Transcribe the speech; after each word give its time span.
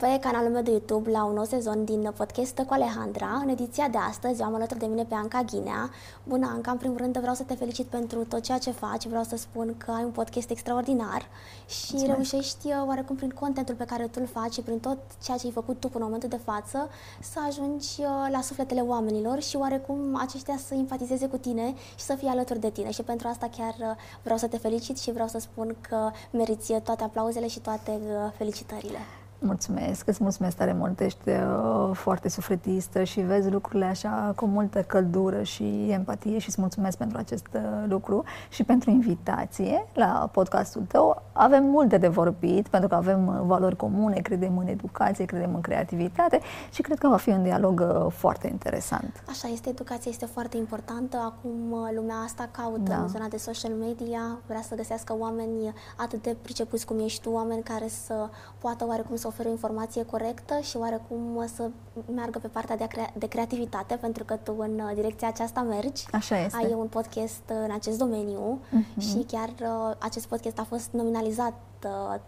regăsit 0.00 0.20
pe 0.20 0.28
canalul 0.28 0.50
meu 0.50 0.62
de 0.62 0.70
YouTube 0.70 1.10
la 1.10 1.24
un 1.24 1.34
nou 1.34 1.44
sezon 1.44 1.84
din 1.84 2.12
podcast 2.16 2.58
cu 2.58 2.72
Alejandra. 2.72 3.40
În 3.42 3.48
ediția 3.48 3.88
de 3.88 3.98
astăzi 3.98 4.42
am 4.42 4.54
alături 4.54 4.78
de 4.78 4.86
mine 4.86 5.04
pe 5.04 5.14
Anca 5.14 5.42
Ghinea. 5.42 5.90
Bună, 6.24 6.50
Anca, 6.54 6.70
în 6.70 6.76
primul 6.76 6.96
rând 6.96 7.18
vreau 7.18 7.34
să 7.34 7.42
te 7.42 7.54
felicit 7.54 7.86
pentru 7.86 8.24
tot 8.24 8.42
ceea 8.42 8.58
ce 8.58 8.70
faci. 8.70 9.06
Vreau 9.06 9.22
să 9.22 9.36
spun 9.36 9.74
că 9.76 9.90
ai 9.90 10.04
un 10.04 10.10
podcast 10.10 10.50
extraordinar 10.50 11.28
și 11.66 11.90
Mulțumesc. 11.90 12.14
reușești 12.14 12.66
uh, 12.66 12.84
oarecum 12.86 13.16
prin 13.16 13.28
contentul 13.28 13.74
pe 13.74 13.84
care 13.84 14.06
tu 14.06 14.18
îl 14.20 14.26
faci 14.26 14.52
și 14.52 14.60
prin 14.60 14.78
tot 14.78 14.98
ceea 15.22 15.36
ce 15.36 15.46
ai 15.46 15.52
făcut 15.52 15.80
tu 15.80 15.88
până 15.88 16.04
în 16.04 16.10
momentul 16.10 16.28
de 16.28 16.40
față 16.44 16.88
să 17.22 17.38
ajungi 17.48 17.88
uh, 17.98 18.06
la 18.32 18.40
sufletele 18.40 18.80
oamenilor 18.80 19.40
și 19.40 19.56
oarecum 19.56 20.16
aceștia 20.20 20.56
să 20.66 20.74
empatizeze 20.74 21.26
cu 21.28 21.36
tine 21.36 21.74
și 21.98 22.04
să 22.04 22.14
fie 22.14 22.28
alături 22.28 22.60
de 22.60 22.70
tine. 22.70 22.90
Și 22.90 23.02
pentru 23.02 23.28
asta 23.28 23.48
chiar 23.56 23.74
uh, 23.78 23.96
vreau 24.22 24.38
să 24.38 24.46
te 24.46 24.58
felicit 24.58 24.98
și 24.98 25.12
vreau 25.12 25.28
să 25.28 25.38
spun 25.38 25.76
că 25.88 26.10
meriți 26.30 26.72
toate 26.72 27.02
aplauzele 27.02 27.46
și 27.48 27.60
toate 27.60 28.00
felicitările. 28.36 28.98
Mulțumesc, 29.42 30.08
îți 30.08 30.22
mulțumesc 30.22 30.56
tare 30.56 30.72
mult, 30.72 31.00
ești 31.00 31.28
uh, 31.28 31.90
foarte 31.92 32.28
sufletistă 32.28 33.04
și 33.04 33.20
vezi 33.20 33.50
lucrurile 33.50 33.84
așa 33.84 34.32
cu 34.36 34.46
multă 34.46 34.82
căldură 34.82 35.42
și 35.42 35.86
empatie 35.90 36.38
și 36.38 36.48
îți 36.48 36.60
mulțumesc 36.60 36.98
pentru 36.98 37.18
acest 37.18 37.46
uh, 37.52 37.60
lucru 37.88 38.24
și 38.50 38.64
pentru 38.64 38.90
invitație 38.90 39.86
la 39.94 40.28
podcastul 40.32 40.82
tău. 40.88 41.22
Avem 41.42 41.64
multe 41.64 41.98
de 41.98 42.08
vorbit 42.08 42.68
pentru 42.68 42.88
că 42.88 42.94
avem 42.94 43.26
uh, 43.26 43.40
valori 43.46 43.76
comune, 43.76 44.20
credem 44.20 44.58
în 44.58 44.66
educație, 44.66 45.24
credem 45.24 45.54
în 45.54 45.60
creativitate 45.60 46.40
și 46.72 46.82
cred 46.82 46.98
că 46.98 47.08
va 47.08 47.16
fi 47.16 47.28
un 47.28 47.42
dialog 47.42 47.80
uh, 47.80 48.12
foarte 48.12 48.48
interesant. 48.48 49.22
Așa 49.28 49.48
este, 49.48 49.68
educația 49.68 50.10
este 50.10 50.26
foarte 50.26 50.56
importantă. 50.56 51.16
Acum 51.16 51.70
uh, 51.70 51.88
lumea 51.94 52.16
asta 52.24 52.48
caută 52.50 52.80
da. 52.90 52.96
în 52.96 53.08
zona 53.08 53.26
de 53.28 53.36
social 53.36 53.72
media, 53.72 54.20
vrea 54.46 54.62
să 54.62 54.74
găsească 54.74 55.16
oameni 55.18 55.74
atât 55.96 56.22
de 56.22 56.36
pricepuți 56.42 56.86
cum 56.86 56.98
ești 56.98 57.22
tu, 57.22 57.30
oameni 57.30 57.62
care 57.62 57.88
să 57.88 58.28
poată 58.58 58.84
oarecum 58.88 59.16
să 59.16 59.26
oferă 59.26 59.48
informație 59.48 60.04
corectă 60.04 60.58
și 60.62 60.76
oarecum 60.76 61.44
să 61.54 61.70
meargă 62.14 62.38
pe 62.38 62.48
partea 62.48 62.76
de, 62.76 62.86
crea- 62.86 63.12
de 63.18 63.26
creativitate, 63.26 63.94
pentru 63.94 64.24
că 64.24 64.34
tu 64.42 64.54
în 64.58 64.80
uh, 64.80 64.90
direcția 64.94 65.28
aceasta 65.28 65.60
mergi. 65.60 66.04
Așa 66.12 66.38
este. 66.38 66.56
Ai 66.56 66.74
un 66.78 66.86
podcast 66.86 67.42
în 67.64 67.70
acest 67.74 67.98
domeniu 67.98 68.58
uh-huh. 68.60 69.00
și 69.00 69.24
chiar 69.26 69.48
uh, 69.60 69.94
acest 69.98 70.26
podcast 70.26 70.58
a 70.58 70.64
fost 70.68 70.88
nominalizat 70.92 71.28
uh, 71.84 72.20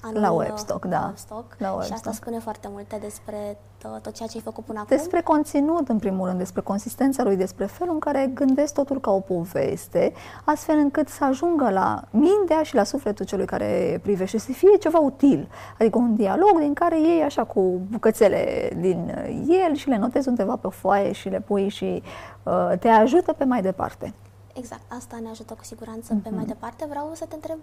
anul 0.00 0.20
la 0.20 0.30
Webstock, 0.30 0.84
da. 0.84 1.04
Webstock, 1.06 1.54
la 1.58 1.68
Webstock. 1.68 1.86
Și 1.86 1.92
asta 1.92 2.12
spune 2.12 2.38
foarte 2.38 2.68
multe 2.70 2.98
despre 3.00 3.58
tot 4.02 4.14
ceea 4.14 4.28
ce 4.28 4.36
ai 4.36 4.42
făcut 4.42 4.64
până 4.64 4.78
acum. 4.78 4.96
Despre 4.96 5.20
conținut, 5.20 5.88
în 5.88 5.98
primul 5.98 6.26
rând, 6.26 6.38
despre 6.38 6.60
consistența 6.60 7.22
lui, 7.22 7.36
despre 7.36 7.66
felul 7.66 7.92
în 7.92 7.98
care 7.98 8.30
gândesc 8.34 8.74
totul 8.74 9.00
ca 9.00 9.10
o 9.10 9.20
poveste, 9.20 10.12
astfel 10.44 10.76
încât 10.76 11.08
să 11.08 11.24
ajungă 11.24 11.70
la 11.70 12.02
mintea 12.10 12.62
și 12.62 12.74
la 12.74 12.84
sufletul 12.84 13.24
celui 13.24 13.46
care 13.46 14.00
privește, 14.02 14.38
să 14.38 14.52
fie 14.52 14.76
ceva 14.80 14.98
util. 14.98 15.48
Adică 15.78 15.98
un 15.98 16.16
dialog 16.16 16.58
din 16.58 16.74
care 16.74 17.00
iei 17.00 17.22
așa 17.22 17.44
cu 17.44 17.80
bucățele 17.90 18.70
din 18.76 19.28
el 19.66 19.74
și 19.74 19.88
le 19.88 19.96
notezi 19.96 20.28
undeva 20.28 20.56
pe 20.56 20.68
foaie 20.70 21.12
și 21.12 21.28
le 21.28 21.40
pui 21.40 21.68
și 21.68 22.02
uh, 22.42 22.72
te 22.78 22.88
ajută 22.88 23.32
pe 23.32 23.44
mai 23.44 23.62
departe. 23.62 24.14
Exact, 24.56 24.92
asta 24.96 25.18
ne 25.22 25.28
ajută 25.28 25.54
cu 25.54 25.64
siguranță 25.64 26.14
mm-hmm. 26.14 26.22
pe 26.22 26.28
mai 26.28 26.38
mhm. 26.38 26.46
departe. 26.46 26.86
Vreau 26.88 27.10
să 27.12 27.24
te 27.28 27.34
întreb 27.34 27.58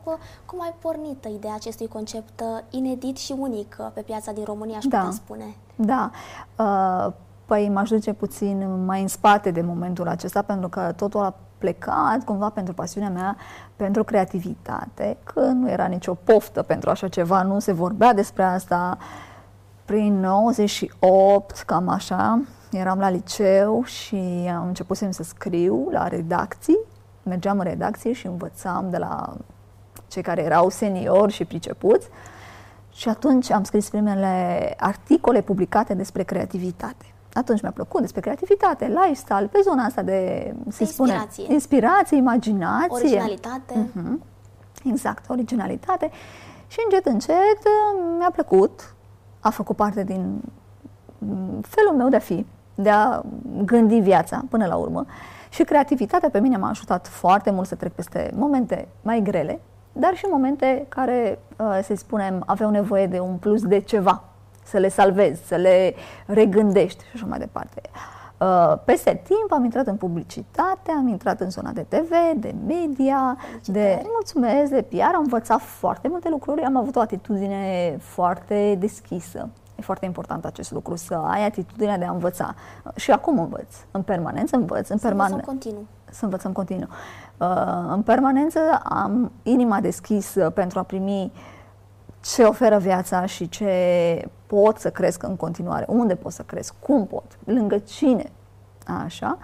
cum 0.45 0.61
ai 0.61 0.73
pornit 0.79 1.25
ideea 1.35 1.53
acestui 1.53 1.87
concept 1.87 2.41
uh, 2.41 2.63
inedit 2.69 3.17
și 3.17 3.35
unic 3.37 3.77
uh, 3.79 3.87
pe 3.93 4.01
piața 4.01 4.31
din 4.31 4.43
România, 4.43 4.77
aș 4.77 4.85
da. 4.85 4.97
putea 4.97 5.13
spune. 5.13 5.55
Da. 5.75 6.11
Uh, 6.57 7.13
păi 7.45 7.69
m-aș 7.69 7.89
duce 7.89 8.13
puțin 8.13 8.85
mai 8.85 9.01
în 9.01 9.07
spate 9.07 9.51
de 9.51 9.61
momentul 9.61 10.07
acesta, 10.07 10.41
pentru 10.41 10.69
că 10.69 10.93
totul 10.95 11.19
a 11.19 11.35
plecat 11.57 12.23
cumva 12.23 12.49
pentru 12.49 12.73
pasiunea 12.73 13.09
mea 13.09 13.35
pentru 13.75 14.03
creativitate, 14.03 15.17
că 15.23 15.39
nu 15.39 15.69
era 15.69 15.85
nicio 15.85 16.13
poftă 16.13 16.61
pentru 16.61 16.89
așa 16.89 17.07
ceva, 17.07 17.43
nu 17.43 17.59
se 17.59 17.71
vorbea 17.71 18.13
despre 18.13 18.43
asta. 18.43 18.97
Prin 19.85 20.19
98, 20.19 21.61
cam 21.61 21.87
așa, 21.87 22.41
eram 22.71 22.99
la 22.99 23.09
liceu 23.09 23.83
și 23.83 24.49
am 24.55 24.67
început 24.67 24.97
să 24.97 25.23
scriu 25.23 25.87
la 25.91 26.07
redacții. 26.07 26.79
Mergeam 27.23 27.57
în 27.57 27.63
redacție 27.63 28.13
și 28.13 28.27
învățam 28.27 28.89
de 28.89 28.97
la 28.97 29.33
cei 30.07 30.21
care 30.21 30.41
erau 30.43 30.69
seniori 30.69 31.31
și 31.31 31.45
pricepuți. 31.45 32.07
Și 32.91 33.09
atunci 33.09 33.51
am 33.51 33.63
scris 33.63 33.89
primele 33.89 34.73
articole 34.77 35.41
publicate 35.41 35.93
despre 35.93 36.23
creativitate. 36.23 37.05
Atunci 37.33 37.61
mi-a 37.61 37.71
plăcut 37.71 38.01
despre 38.01 38.21
creativitate, 38.21 38.87
lifestyle, 38.87 39.49
pe 39.51 39.59
zona 39.63 39.83
asta 39.83 40.01
de, 40.01 40.53
se 40.69 40.85
spune, 40.85 41.27
inspirație, 41.47 42.17
imaginație. 42.17 42.87
Originalitate. 42.89 43.73
Uh-huh. 43.73 44.29
Exact, 44.83 45.29
originalitate. 45.29 46.11
Și 46.67 46.77
încet, 46.83 47.05
încet 47.05 47.59
mi-a 48.17 48.31
plăcut, 48.31 48.95
a 49.39 49.49
făcut 49.49 49.75
parte 49.75 50.03
din 50.03 50.41
felul 51.61 51.93
meu 51.97 52.09
de 52.09 52.15
a 52.15 52.19
fi 52.19 52.45
de 52.81 52.89
a 52.89 53.21
gândi 53.65 53.99
viața 53.99 54.41
până 54.49 54.65
la 54.65 54.75
urmă. 54.75 55.05
Și 55.49 55.63
creativitatea 55.63 56.29
pe 56.29 56.39
mine 56.39 56.57
m-a 56.57 56.69
ajutat 56.69 57.07
foarte 57.07 57.51
mult 57.51 57.67
să 57.67 57.75
trec 57.75 57.91
peste 57.91 58.31
momente 58.35 58.87
mai 59.01 59.21
grele, 59.21 59.59
dar 59.93 60.15
și 60.15 60.25
momente 60.29 60.85
care, 60.89 61.39
uh, 61.57 61.79
să 61.83 61.95
spunem, 61.95 62.43
aveau 62.45 62.69
nevoie 62.69 63.07
de 63.07 63.19
un 63.19 63.35
plus 63.35 63.61
de 63.61 63.79
ceva, 63.79 64.23
să 64.63 64.77
le 64.77 64.89
salvezi, 64.89 65.47
să 65.47 65.55
le 65.55 65.93
regândești 66.25 67.03
și 67.03 67.11
așa 67.13 67.25
mai 67.25 67.39
departe. 67.39 67.81
Uh, 68.37 68.73
peste 68.85 69.21
timp 69.23 69.51
am 69.51 69.63
intrat 69.63 69.87
în 69.87 69.95
publicitate, 69.95 70.91
am 70.91 71.07
intrat 71.07 71.39
în 71.39 71.49
zona 71.49 71.71
de 71.71 71.85
TV, 71.87 72.09
de 72.35 72.55
media, 72.67 73.37
de 73.65 74.01
mulțumesc, 74.11 74.71
de 74.71 74.81
PR, 74.81 75.15
am 75.15 75.21
învățat 75.21 75.59
foarte 75.59 76.07
multe 76.07 76.29
lucruri, 76.29 76.61
am 76.61 76.75
avut 76.75 76.95
o 76.95 76.99
atitudine 76.99 77.97
foarte 77.99 78.75
deschisă. 78.79 79.49
E 79.81 79.83
foarte 79.83 80.05
important 80.05 80.45
acest 80.45 80.71
lucru, 80.71 80.95
să 80.95 81.13
ai 81.13 81.45
atitudinea 81.45 81.97
de 81.97 82.05
a 82.05 82.11
învăța. 82.11 82.55
Și 82.95 83.11
acum 83.11 83.39
învăț, 83.39 83.75
în 83.91 84.01
permanență 84.01 84.55
învăț. 84.55 84.89
În 84.89 84.97
să 84.97 85.07
perman- 85.07 85.11
învățăm 85.11 85.39
continuu. 85.39 85.85
Să 86.11 86.23
învățăm 86.23 86.51
continuu. 86.51 86.87
Uh, 87.37 87.47
în 87.89 88.01
permanență 88.01 88.59
am 88.83 89.31
inima 89.43 89.79
deschisă 89.79 90.49
pentru 90.49 90.79
a 90.79 90.83
primi 90.83 91.31
ce 92.19 92.43
oferă 92.43 92.77
viața 92.77 93.25
și 93.25 93.49
ce 93.49 93.71
pot 94.47 94.77
să 94.77 94.89
cresc 94.89 95.23
în 95.23 95.35
continuare, 95.35 95.85
unde 95.87 96.15
pot 96.15 96.31
să 96.31 96.41
cresc, 96.41 96.73
cum 96.79 97.07
pot, 97.07 97.37
lângă 97.43 97.77
cine. 97.77 98.31
Așa. 99.03 99.37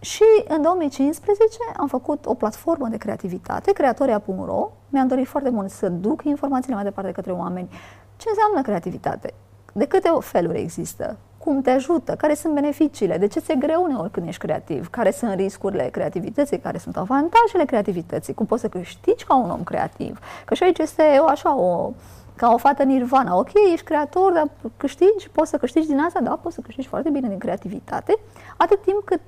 Și 0.00 0.24
în 0.48 0.62
2015 0.62 1.58
am 1.76 1.86
făcut 1.86 2.26
o 2.26 2.34
platformă 2.34 2.88
de 2.88 2.96
creativitate, 2.96 3.72
creatoria.ro. 3.72 4.70
Mi-am 4.88 5.06
dorit 5.06 5.26
foarte 5.26 5.50
mult 5.50 5.70
să 5.70 5.88
duc 5.88 6.24
informațiile 6.24 6.74
mai 6.74 6.84
departe 6.84 7.12
către 7.12 7.32
oameni. 7.32 7.68
Ce 8.16 8.28
înseamnă 8.28 8.62
creativitate? 8.62 9.34
De 9.76 9.86
câte 9.86 10.10
feluri 10.20 10.58
există? 10.58 11.16
Cum 11.38 11.62
te 11.62 11.70
ajută? 11.70 12.14
Care 12.14 12.34
sunt 12.34 12.54
beneficiile? 12.54 13.18
De 13.18 13.26
ce 13.26 13.40
ți-e 13.40 13.54
greu 13.54 13.82
uneori 13.82 14.10
când 14.10 14.26
ești 14.26 14.40
creativ? 14.40 14.90
Care 14.90 15.10
sunt 15.10 15.34
riscurile 15.34 15.88
creativității? 15.88 16.58
Care 16.58 16.78
sunt 16.78 16.96
avantajele 16.96 17.64
creativității? 17.64 18.34
Cum 18.34 18.46
poți 18.46 18.60
să 18.60 18.68
câștigi 18.68 19.24
ca 19.24 19.36
un 19.36 19.50
om 19.50 19.62
creativ? 19.62 20.18
Că 20.44 20.54
și 20.54 20.62
aici 20.62 20.78
este 20.78 21.02
o, 21.20 21.28
așa 21.28 21.56
o 21.56 21.92
ca 22.36 22.52
o 22.52 22.56
fată 22.56 22.82
nirvana. 22.82 23.36
Ok, 23.36 23.50
ești 23.72 23.84
creator, 23.84 24.32
dar 24.32 24.48
câștigi, 24.76 25.30
poți 25.32 25.50
să 25.50 25.56
câștigi 25.56 25.86
din 25.86 25.98
asta? 25.98 26.20
Da, 26.20 26.38
poți 26.42 26.54
să 26.54 26.60
câștigi 26.60 26.88
foarte 26.88 27.10
bine 27.10 27.28
din 27.28 27.38
creativitate, 27.38 28.18
atât 28.56 28.82
timp 28.82 29.02
cât 29.04 29.20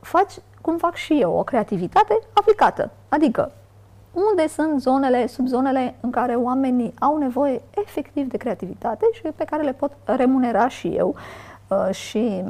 faci 0.00 0.32
cum 0.60 0.76
fac 0.76 0.94
și 0.94 1.20
eu, 1.20 1.32
o 1.32 1.42
creativitate 1.42 2.18
aplicată. 2.32 2.90
Adică 3.08 3.52
unde 4.12 4.48
sunt 4.48 4.80
zonele, 4.80 5.26
subzonele 5.26 5.94
în 6.00 6.10
care 6.10 6.34
oamenii 6.34 6.94
au 6.98 7.16
nevoie 7.16 7.62
efectiv 7.70 8.28
de 8.28 8.36
creativitate 8.36 9.04
și 9.12 9.22
pe 9.36 9.44
care 9.44 9.62
le 9.62 9.72
pot 9.72 9.92
remunera 10.04 10.68
și 10.68 10.88
eu 10.88 11.14
uh, 11.68 11.88
și, 11.94 12.44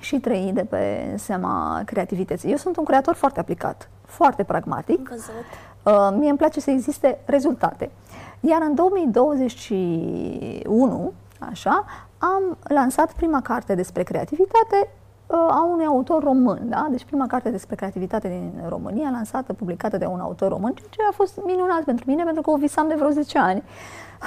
și 0.00 0.20
trăi 0.20 0.50
de 0.54 0.64
pe 0.64 1.14
seama 1.16 1.82
creativității. 1.84 2.50
Eu 2.50 2.56
sunt 2.56 2.76
un 2.76 2.84
creator 2.84 3.14
foarte 3.14 3.40
aplicat, 3.40 3.90
foarte 4.04 4.42
pragmatic. 4.42 5.08
Văzut. 5.08 5.32
Uh, 5.82 6.08
mie 6.18 6.28
îmi 6.28 6.38
place 6.38 6.60
să 6.60 6.70
existe 6.70 7.18
rezultate. 7.24 7.90
Iar 8.40 8.62
în 8.62 8.74
2021, 8.74 11.12
așa, 11.38 11.84
am 12.18 12.56
lansat 12.62 13.12
prima 13.12 13.40
carte 13.40 13.74
despre 13.74 14.02
creativitate 14.02 14.76
Uh, 14.76 14.97
a 15.30 15.64
unui 15.70 15.84
autor 15.84 16.22
român, 16.22 16.68
da? 16.68 16.86
Deci 16.90 17.04
prima 17.04 17.26
carte 17.26 17.50
despre 17.50 17.74
creativitate 17.74 18.28
din 18.28 18.52
România, 18.68 19.10
lansată, 19.10 19.52
publicată 19.52 19.96
de 19.96 20.04
un 20.06 20.20
autor 20.20 20.48
român, 20.48 20.72
ceea 20.72 20.88
ce 20.90 20.98
a 21.10 21.12
fost 21.12 21.40
minunat 21.44 21.82
pentru 21.82 22.04
mine, 22.08 22.24
pentru 22.24 22.42
că 22.42 22.50
o 22.50 22.56
visam 22.56 22.88
de 22.88 22.94
vreo 22.94 23.10
10 23.10 23.38
ani. 23.38 23.62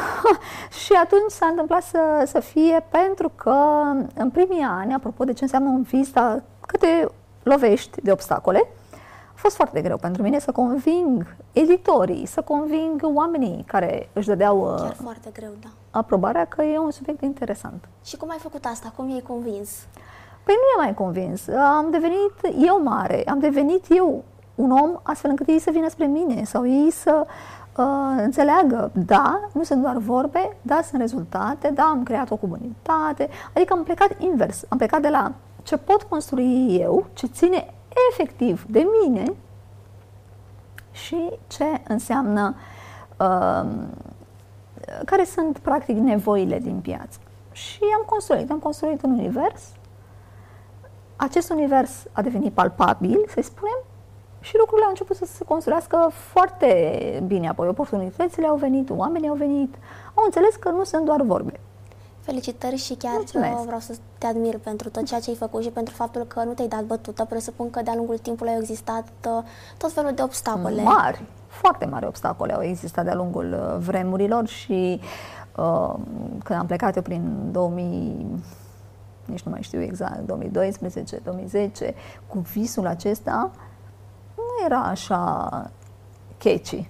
și 0.83 0.93
atunci 0.93 1.31
s-a 1.31 1.45
întâmplat 1.45 1.83
să, 1.83 2.23
să 2.25 2.39
fie 2.39 2.85
pentru 2.89 3.31
că 3.35 3.55
în 4.15 4.29
primii 4.29 4.61
ani, 4.61 4.93
apropo 4.93 5.23
de 5.23 5.33
ce 5.33 5.43
înseamnă 5.43 5.69
un 5.69 5.81
vis, 5.81 6.11
dar 6.11 6.43
câte 6.67 7.07
lovești 7.43 8.01
de 8.01 8.11
obstacole, 8.11 8.67
a 9.33 9.43
fost 9.43 9.55
foarte 9.55 9.81
greu 9.81 9.97
pentru 9.97 10.21
mine 10.21 10.39
să 10.39 10.51
conving 10.51 11.35
editorii, 11.51 12.25
să 12.25 12.41
conving 12.41 13.01
oamenii 13.13 13.63
care 13.67 14.09
își 14.13 14.27
dădeau 14.27 14.75
Chiar 14.79 14.93
foarte 14.93 15.29
greu, 15.33 15.51
da. 15.61 15.69
aprobarea 15.91 16.45
că 16.45 16.61
e 16.63 16.77
un 16.77 16.91
subiect 16.91 17.21
interesant. 17.21 17.87
Și 18.03 18.17
cum 18.17 18.29
ai 18.29 18.37
făcut 18.39 18.65
asta? 18.65 18.93
Cum 18.95 19.09
i-ai 19.09 19.23
convins? 19.27 19.69
Păi 20.43 20.55
nu 20.55 20.81
e 20.81 20.83
mai 20.85 20.93
convins. 20.93 21.47
Am 21.47 21.87
devenit 21.91 22.65
eu 22.67 22.81
mare, 22.83 23.23
am 23.27 23.39
devenit 23.39 23.85
eu 23.89 24.23
un 24.55 24.71
om 24.71 24.99
astfel 25.03 25.29
încât 25.29 25.47
ei 25.47 25.59
să 25.59 25.71
vină 25.71 25.89
spre 25.89 26.05
mine 26.05 26.43
sau 26.43 26.67
ei 26.67 26.91
să 26.91 27.25
uh, 27.77 27.85
înțeleagă, 28.17 28.91
da, 28.93 29.49
nu 29.53 29.63
sunt 29.63 29.81
doar 29.81 29.97
vorbe, 29.97 30.57
da, 30.61 30.81
sunt 30.81 31.01
rezultate, 31.01 31.69
da, 31.69 31.83
am 31.83 32.03
creat 32.03 32.31
o 32.31 32.35
comunitate, 32.35 33.29
adică 33.53 33.73
am 33.73 33.83
plecat 33.83 34.15
invers, 34.19 34.63
am 34.69 34.77
plecat 34.77 35.01
de 35.01 35.09
la 35.09 35.33
ce 35.63 35.77
pot 35.77 36.03
construi 36.03 36.77
eu, 36.79 37.05
ce 37.13 37.27
ține 37.27 37.73
efectiv 38.11 38.65
de 38.69 38.87
mine 39.01 39.33
și 40.91 41.29
ce 41.47 41.81
înseamnă, 41.87 42.55
uh, 43.19 43.69
care 45.05 45.23
sunt 45.23 45.57
practic 45.57 45.97
nevoile 45.97 46.59
din 46.59 46.79
piață. 46.79 47.19
Și 47.51 47.79
am 47.99 48.03
construit, 48.05 48.51
am 48.51 48.59
construit 48.59 49.03
un 49.03 49.11
univers. 49.11 49.61
Acest 51.27 51.49
univers 51.49 51.91
a 52.11 52.21
devenit 52.21 52.53
palpabil, 52.53 53.25
să 53.27 53.41
spunem, 53.41 53.77
și 54.39 54.57
lucrurile 54.57 54.83
au 54.85 54.89
început 54.89 55.15
să 55.15 55.25
se 55.25 55.43
construiască 55.43 56.09
foarte 56.11 57.23
bine. 57.27 57.47
Apoi 57.47 57.67
oportunitățile 57.67 58.47
au 58.47 58.55
venit, 58.55 58.89
oamenii 58.89 59.29
au 59.29 59.35
venit, 59.35 59.75
au 60.13 60.23
înțeles 60.25 60.55
că 60.55 60.69
nu 60.69 60.83
sunt 60.83 61.05
doar 61.05 61.21
vorbe. 61.21 61.59
Felicitări 62.19 62.75
și 62.75 62.93
chiar 62.93 63.13
Mulțumesc. 63.13 63.63
vreau 63.63 63.79
să 63.79 63.95
te 64.17 64.25
admir 64.25 64.57
pentru 64.57 64.89
tot 64.89 65.05
ceea 65.05 65.19
ce 65.19 65.29
ai 65.29 65.35
făcut 65.35 65.63
și 65.63 65.69
pentru 65.69 65.93
faptul 65.93 66.21
că 66.23 66.43
nu 66.43 66.53
te-ai 66.53 66.67
dat 66.67 66.83
bătută. 66.83 67.25
Presupun 67.25 67.69
că 67.69 67.81
de-a 67.81 67.95
lungul 67.95 68.17
timpului 68.17 68.53
au 68.53 68.59
existat 68.59 69.07
uh, 69.27 69.43
tot 69.77 69.91
felul 69.91 70.11
de 70.13 70.23
obstacole. 70.23 70.81
Mari, 70.81 71.23
foarte 71.47 71.85
mari 71.85 72.05
obstacole 72.05 72.53
au 72.53 72.61
existat 72.61 73.03
de-a 73.03 73.15
lungul 73.15 73.53
uh, 73.53 73.83
vremurilor 73.85 74.47
și 74.47 74.99
uh, 75.57 75.93
când 76.43 76.59
am 76.59 76.65
plecat 76.65 76.95
eu 76.95 77.01
prin 77.01 77.51
2000 77.51 78.25
nici 79.31 79.41
nu 79.41 79.51
mai 79.51 79.61
știu 79.61 79.81
exact, 79.81 80.19
2012, 80.19 81.19
2010, 81.23 81.93
cu 82.27 82.39
visul 82.39 82.87
acesta, 82.87 83.51
nu 84.35 84.65
era 84.65 84.83
așa 84.83 85.49
catchy. 86.37 86.89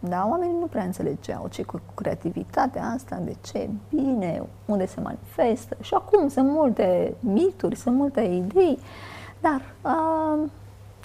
Da, 0.00 0.26
oamenii 0.30 0.56
nu 0.60 0.66
prea 0.66 0.82
înțelegeau 0.82 1.48
ce 1.48 1.62
cu 1.62 1.80
creativitatea 1.94 2.84
asta, 2.94 3.20
de 3.24 3.36
ce, 3.40 3.68
bine, 3.88 4.42
unde 4.64 4.86
se 4.86 5.00
manifestă. 5.00 5.76
Și 5.80 5.94
acum 5.94 6.28
sunt 6.28 6.48
multe 6.48 7.14
mituri, 7.20 7.76
sunt 7.76 7.96
multe 7.96 8.20
idei, 8.20 8.78
dar 9.40 9.62
uh, 9.82 10.48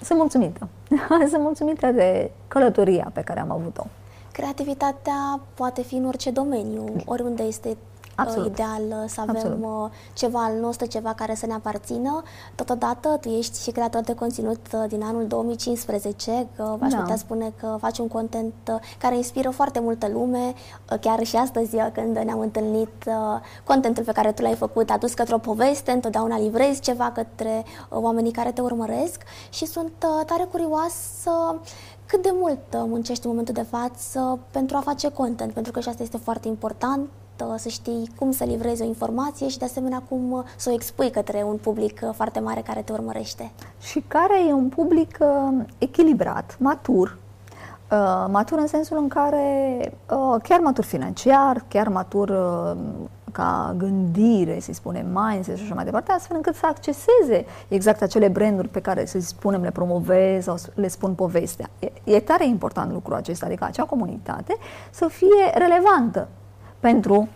sunt 0.00 0.18
mulțumită. 0.18 0.68
sunt 1.30 1.42
mulțumită 1.42 1.86
de 1.86 2.30
călătoria 2.48 3.10
pe 3.12 3.20
care 3.20 3.40
am 3.40 3.50
avut-o. 3.50 3.86
Creativitatea 4.32 5.40
poate 5.54 5.82
fi 5.82 5.94
în 5.94 6.06
orice 6.06 6.30
domeniu, 6.30 6.84
oriunde 7.04 7.42
este 7.42 7.76
Absolut. 8.16 8.46
ideal 8.46 8.82
uh, 8.88 9.04
să 9.06 9.20
avem 9.20 9.36
Absolut. 9.36 9.62
Uh, 9.62 9.90
ceva 10.12 10.44
al 10.44 10.54
nostru, 10.60 10.86
ceva 10.86 11.12
care 11.12 11.34
să 11.34 11.46
ne 11.46 11.52
aparțină. 11.52 12.22
Totodată, 12.54 13.18
tu 13.20 13.28
ești 13.28 13.62
și 13.62 13.70
creator 13.70 14.02
de 14.02 14.14
conținut 14.14 14.66
uh, 14.72 14.84
din 14.88 15.02
anul 15.02 15.26
2015, 15.26 16.46
că 16.56 16.76
aș 16.80 16.92
da. 16.92 16.98
putea 16.98 17.16
spune 17.16 17.52
că 17.56 17.76
faci 17.80 17.98
un 17.98 18.08
content 18.08 18.52
care 18.98 19.16
inspiră 19.16 19.50
foarte 19.50 19.80
multă 19.80 20.08
lume. 20.08 20.54
Chiar 21.00 21.24
și 21.24 21.36
astăzi, 21.36 21.76
când 21.92 22.18
ne-am 22.18 22.40
întâlnit, 22.40 23.10
contentul 23.64 24.04
pe 24.04 24.12
care 24.12 24.32
tu 24.32 24.42
l-ai 24.42 24.54
făcut 24.54 24.90
a 24.90 24.96
dus 24.96 25.14
către 25.14 25.34
o 25.34 25.38
poveste, 25.38 25.90
întotdeauna 25.90 26.38
livrezi 26.38 26.80
ceva 26.80 27.10
către 27.10 27.64
oamenii 27.90 28.32
care 28.32 28.52
te 28.52 28.60
urmăresc 28.60 29.22
și 29.50 29.66
sunt 29.66 29.92
tare 30.26 30.48
curioasă 30.50 31.60
cât 32.06 32.22
de 32.22 32.30
mult 32.32 32.58
muncești 32.72 33.24
în 33.24 33.30
momentul 33.30 33.54
de 33.54 33.66
față 33.70 34.38
pentru 34.50 34.76
a 34.76 34.80
face 34.80 35.10
content, 35.10 35.52
pentru 35.52 35.72
că 35.72 35.80
și 35.80 35.88
asta 35.88 36.02
este 36.02 36.16
foarte 36.16 36.48
important 36.48 37.08
să 37.56 37.68
știi 37.68 38.10
cum 38.18 38.30
să 38.30 38.44
livrezi 38.44 38.82
o 38.82 38.84
informație 38.84 39.48
și 39.48 39.58
de 39.58 39.64
asemenea 39.64 40.02
cum 40.08 40.32
uh, 40.32 40.44
să 40.56 40.70
o 40.70 40.72
expui 40.72 41.10
către 41.10 41.42
un 41.42 41.56
public 41.56 42.00
uh, 42.02 42.10
foarte 42.14 42.40
mare 42.40 42.60
care 42.60 42.80
te 42.80 42.92
urmărește. 42.92 43.50
Și 43.80 44.04
care 44.08 44.46
e 44.48 44.52
un 44.52 44.68
public 44.68 45.18
uh, 45.20 45.64
echilibrat, 45.78 46.56
matur, 46.58 47.18
matur 48.28 48.58
în 48.58 48.66
sensul 48.66 48.96
în 48.98 49.08
care 49.08 49.78
chiar 50.42 50.60
matur 50.60 50.84
financiar, 50.84 51.64
chiar 51.68 51.88
matur 51.88 52.30
ca 53.32 53.74
gândire, 53.76 54.60
să 54.60 54.72
spunem, 54.72 55.06
mindset 55.06 55.56
și 55.56 55.62
așa 55.62 55.74
mai 55.74 55.84
departe, 55.84 56.12
astfel 56.12 56.36
încât 56.36 56.54
să 56.54 56.66
acceseze 56.66 57.44
exact 57.68 58.02
acele 58.02 58.28
branduri 58.28 58.68
pe 58.68 58.80
care, 58.80 59.04
să 59.04 59.20
spunem, 59.20 59.62
le 59.62 59.70
promovez 59.70 60.44
sau 60.44 60.56
le 60.74 60.88
spun 60.88 61.14
povestea. 61.14 61.70
E, 61.78 61.92
e 62.04 62.20
tare 62.20 62.46
important 62.46 62.92
lucrul 62.92 63.14
acesta, 63.14 63.46
adică 63.46 63.64
acea 63.64 63.84
comunitate 63.84 64.56
să 64.90 65.06
fie 65.08 65.52
relevantă 65.54 66.28
pentru 66.80 67.28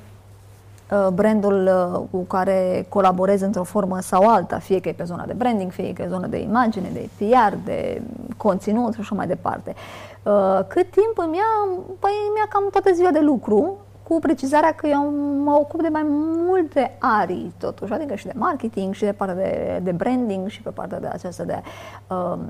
uh, 0.90 1.08
brandul 1.12 1.70
uh, 1.92 2.00
cu 2.10 2.18
care 2.18 2.86
colaborez 2.88 3.40
într-o 3.40 3.64
formă 3.64 4.00
sau 4.00 4.28
alta, 4.28 4.58
fie 4.58 4.80
că 4.80 4.88
e 4.88 4.92
pe 4.92 5.04
zona 5.04 5.24
de 5.24 5.32
branding, 5.32 5.70
fie 5.70 5.92
că 5.92 6.02
e 6.02 6.08
zona 6.08 6.26
de 6.26 6.38
imagine, 6.38 6.88
de 6.92 7.08
PR, 7.16 7.54
de 7.64 8.02
conținut 8.36 8.94
și 8.94 9.00
așa 9.00 9.14
mai 9.14 9.26
departe. 9.26 9.74
Uh, 10.22 10.60
cât 10.66 10.90
timp 10.90 11.18
îmi 11.26 11.36
ia? 11.36 11.78
Păi 11.98 12.10
îmi 12.28 12.38
ia 12.38 12.46
cam 12.48 12.68
toată 12.70 12.92
ziua 12.92 13.10
de 13.10 13.20
lucru, 13.20 13.76
cu 14.02 14.18
precizarea 14.18 14.72
că 14.72 14.86
eu 14.86 15.14
mă 15.44 15.52
ocup 15.52 15.82
de 15.82 15.88
mai 15.88 16.04
multe 16.46 16.96
arii, 16.98 17.52
totuși, 17.58 17.92
adică 17.92 18.14
și 18.14 18.26
de 18.26 18.32
marketing, 18.34 18.94
și 18.94 19.04
de 19.04 19.12
partea 19.12 19.36
de, 19.36 19.80
de 19.82 19.92
branding, 19.92 20.48
și 20.48 20.62
pe 20.62 20.70
partea 20.70 21.00
de 21.00 21.06
aceasta 21.06 21.44
de 21.44 21.62
um, 22.08 22.40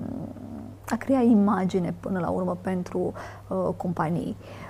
a 0.88 0.96
crea 0.98 1.20
imagine 1.20 1.94
până 2.00 2.18
la 2.18 2.28
urmă 2.28 2.56
pentru 2.62 3.12
uh, 3.48 3.68
companii. 3.76 4.36
Uh, 4.38 4.69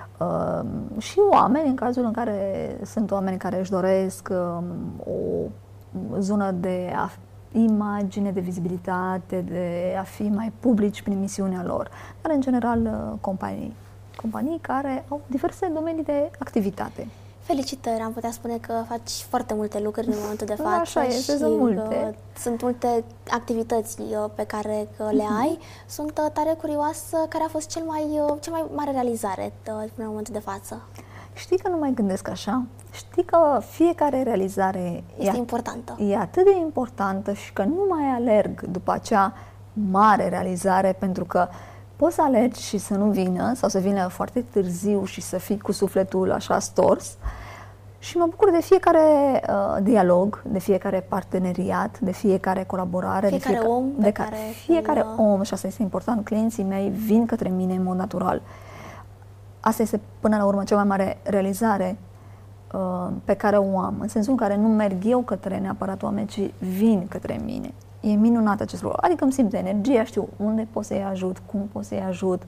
și 0.97 1.19
oameni, 1.31 1.67
în 1.67 1.75
cazul 1.75 2.05
în 2.05 2.11
care 2.11 2.77
sunt 2.85 3.11
oameni 3.11 3.37
care 3.37 3.59
își 3.59 3.71
doresc 3.71 4.29
uh, 4.31 4.63
o 5.03 6.19
zonă 6.19 6.51
de 6.51 6.93
a, 6.95 7.11
imagine, 7.51 8.31
de 8.31 8.39
vizibilitate, 8.39 9.41
de 9.41 9.95
a 9.99 10.03
fi 10.03 10.23
mai 10.23 10.51
publici 10.59 11.01
prin 11.01 11.19
misiunea 11.19 11.63
lor, 11.65 11.89
dar 12.21 12.31
în 12.31 12.41
general 12.41 12.81
uh, 12.81 13.17
companii, 13.21 13.75
companii 14.15 14.59
care 14.61 15.05
au 15.09 15.21
diverse 15.27 15.71
domenii 15.73 16.03
de 16.03 16.31
activitate. 16.39 17.07
Felicitări, 17.51 18.01
am 18.01 18.11
putea 18.13 18.31
spune 18.31 18.57
că 18.57 18.83
faci 18.87 19.11
foarte 19.29 19.53
multe 19.53 19.79
lucruri 19.79 20.07
în 20.07 20.17
momentul 20.21 20.47
de 20.47 20.53
față. 20.63 20.99
Așa 20.99 21.03
este, 21.03 21.37
sunt 21.37 21.57
multe. 21.57 22.15
Sunt 22.37 22.61
multe 22.61 23.03
activități 23.29 24.01
uh, 24.01 24.25
pe 24.35 24.43
care 24.43 24.87
le 24.97 25.23
mhm. 25.23 25.39
ai. 25.39 25.59
Sunt 25.87 26.17
uh, 26.17 26.31
tare 26.33 26.57
curioasă 26.61 27.17
care 27.29 27.43
a 27.43 27.47
fost 27.47 27.69
cel 27.69 27.83
mai, 27.83 28.03
uh, 28.03 28.37
cel 28.41 28.51
mai 28.51 28.65
mare 28.75 28.91
realizare 28.91 29.53
până 29.63 29.77
în 29.95 30.05
momentul 30.07 30.33
de 30.33 30.39
față. 30.39 30.81
Știi 31.33 31.57
că 31.57 31.69
nu 31.69 31.77
mai 31.77 31.91
gândesc 31.93 32.27
așa? 32.27 32.63
Știi 32.91 33.23
că 33.23 33.61
fiecare 33.69 34.23
realizare 34.23 35.03
este 35.17 35.35
e, 35.35 35.37
importantă. 35.37 35.95
E 35.99 36.17
atât 36.17 36.43
de 36.43 36.55
importantă 36.59 37.33
și 37.33 37.53
că 37.53 37.63
nu 37.63 37.85
mai 37.89 38.05
alerg 38.15 38.61
după 38.61 38.91
acea 38.91 39.33
mare 39.73 40.29
realizare 40.29 40.95
pentru 40.99 41.25
că 41.25 41.47
poți 42.01 42.15
să 42.15 42.21
alergi 42.21 42.61
și 42.61 42.77
să 42.77 42.93
nu 42.93 43.05
vină 43.05 43.53
sau 43.53 43.69
să 43.69 43.79
vină 43.79 44.07
foarte 44.07 44.41
târziu 44.41 45.05
și 45.05 45.21
să 45.21 45.37
fii 45.37 45.59
cu 45.59 45.71
sufletul 45.71 46.31
așa 46.31 46.59
stors 46.59 47.17
și 47.99 48.17
mă 48.17 48.25
bucur 48.29 48.51
de 48.51 48.61
fiecare 48.61 48.99
uh, 49.49 49.83
dialog, 49.83 50.41
de 50.45 50.59
fiecare 50.59 51.05
parteneriat, 51.09 51.99
de 51.99 52.11
fiecare 52.11 52.63
colaborare, 52.63 53.27
fiecare 53.27 53.53
de 53.53 53.59
fiecare 53.59 53.73
om 53.73 53.91
de 53.97 54.11
care, 54.11 54.35
fiecare 54.65 54.99
îl... 54.99 55.25
om, 55.25 55.41
și 55.41 55.53
asta 55.53 55.67
este 55.67 55.81
important, 55.81 56.25
clienții 56.25 56.63
mei 56.63 56.89
vin 56.89 57.25
către 57.25 57.49
mine 57.49 57.73
în 57.73 57.83
mod 57.83 57.97
natural. 57.97 58.41
Asta 59.59 59.81
este 59.81 59.99
până 60.19 60.37
la 60.37 60.45
urmă 60.45 60.63
cea 60.63 60.75
mai 60.75 60.85
mare 60.85 61.17
realizare 61.23 61.97
uh, 62.73 63.07
pe 63.23 63.33
care 63.33 63.57
o 63.57 63.79
am, 63.79 63.95
în 63.99 64.07
sensul 64.07 64.31
în 64.31 64.37
care 64.37 64.55
nu 64.55 64.67
merg 64.67 65.05
eu 65.05 65.19
către 65.19 65.57
neapărat 65.57 66.03
oameni, 66.03 66.27
ci 66.27 66.51
vin 66.59 67.07
către 67.09 67.41
mine. 67.43 67.73
E 68.01 68.13
minunat 68.13 68.61
acest 68.61 68.81
lucru. 68.81 68.97
Adică 69.01 69.23
îmi 69.23 69.33
simt 69.33 69.53
energia, 69.53 70.03
știu 70.03 70.27
unde 70.37 70.67
pot 70.71 70.85
să-i 70.85 71.03
ajut, 71.03 71.41
cum 71.45 71.69
pot 71.71 71.83
să-i 71.83 72.01
ajut. 72.07 72.41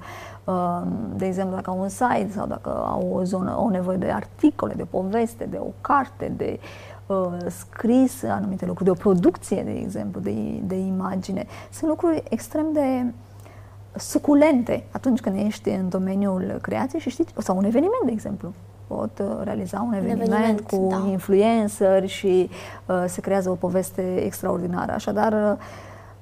Um, 0.43 0.87
de 1.15 1.25
exemplu, 1.25 1.55
dacă 1.55 1.69
au 1.69 1.79
un 1.79 1.89
site 1.89 2.29
sau 2.35 2.47
dacă 2.47 2.69
au 2.69 3.11
o 3.13 3.23
zonă, 3.23 3.59
o 3.59 3.69
nevoie 3.69 3.97
de 3.97 4.11
articole, 4.11 4.73
de 4.73 4.83
poveste, 4.83 5.45
de 5.45 5.57
o 5.59 5.67
carte, 5.81 6.33
de 6.37 6.59
uh, 7.07 7.37
scris 7.47 8.23
anumite 8.23 8.65
lucruri, 8.65 8.85
de 8.85 8.91
o 8.91 9.01
producție, 9.01 9.63
de 9.63 9.71
exemplu, 9.71 10.19
de, 10.19 10.61
de 10.63 10.75
imagine. 10.75 11.45
Sunt 11.71 11.89
lucruri 11.89 12.23
extrem 12.29 12.65
de 12.73 13.13
suculente 13.95 14.85
atunci 14.91 15.19
când 15.19 15.35
ești 15.39 15.69
în 15.69 15.89
domeniul 15.89 16.59
creației 16.61 17.01
și 17.01 17.09
știi, 17.09 17.25
sau 17.37 17.57
un 17.57 17.63
eveniment, 17.63 18.03
de 18.05 18.11
exemplu 18.11 18.53
pot 18.93 19.19
uh, 19.19 19.43
realiza 19.43 19.85
un 19.87 19.93
eveniment, 19.93 20.27
un 20.27 20.33
eveniment 20.33 20.61
cu 20.61 20.87
da. 20.89 21.09
influenceri 21.11 22.07
și 22.07 22.49
uh, 22.85 23.03
se 23.07 23.21
creează 23.21 23.49
o 23.49 23.55
poveste 23.55 24.23
extraordinară. 24.23 24.91
Așadar, 24.91 25.33
uh, 25.33 25.57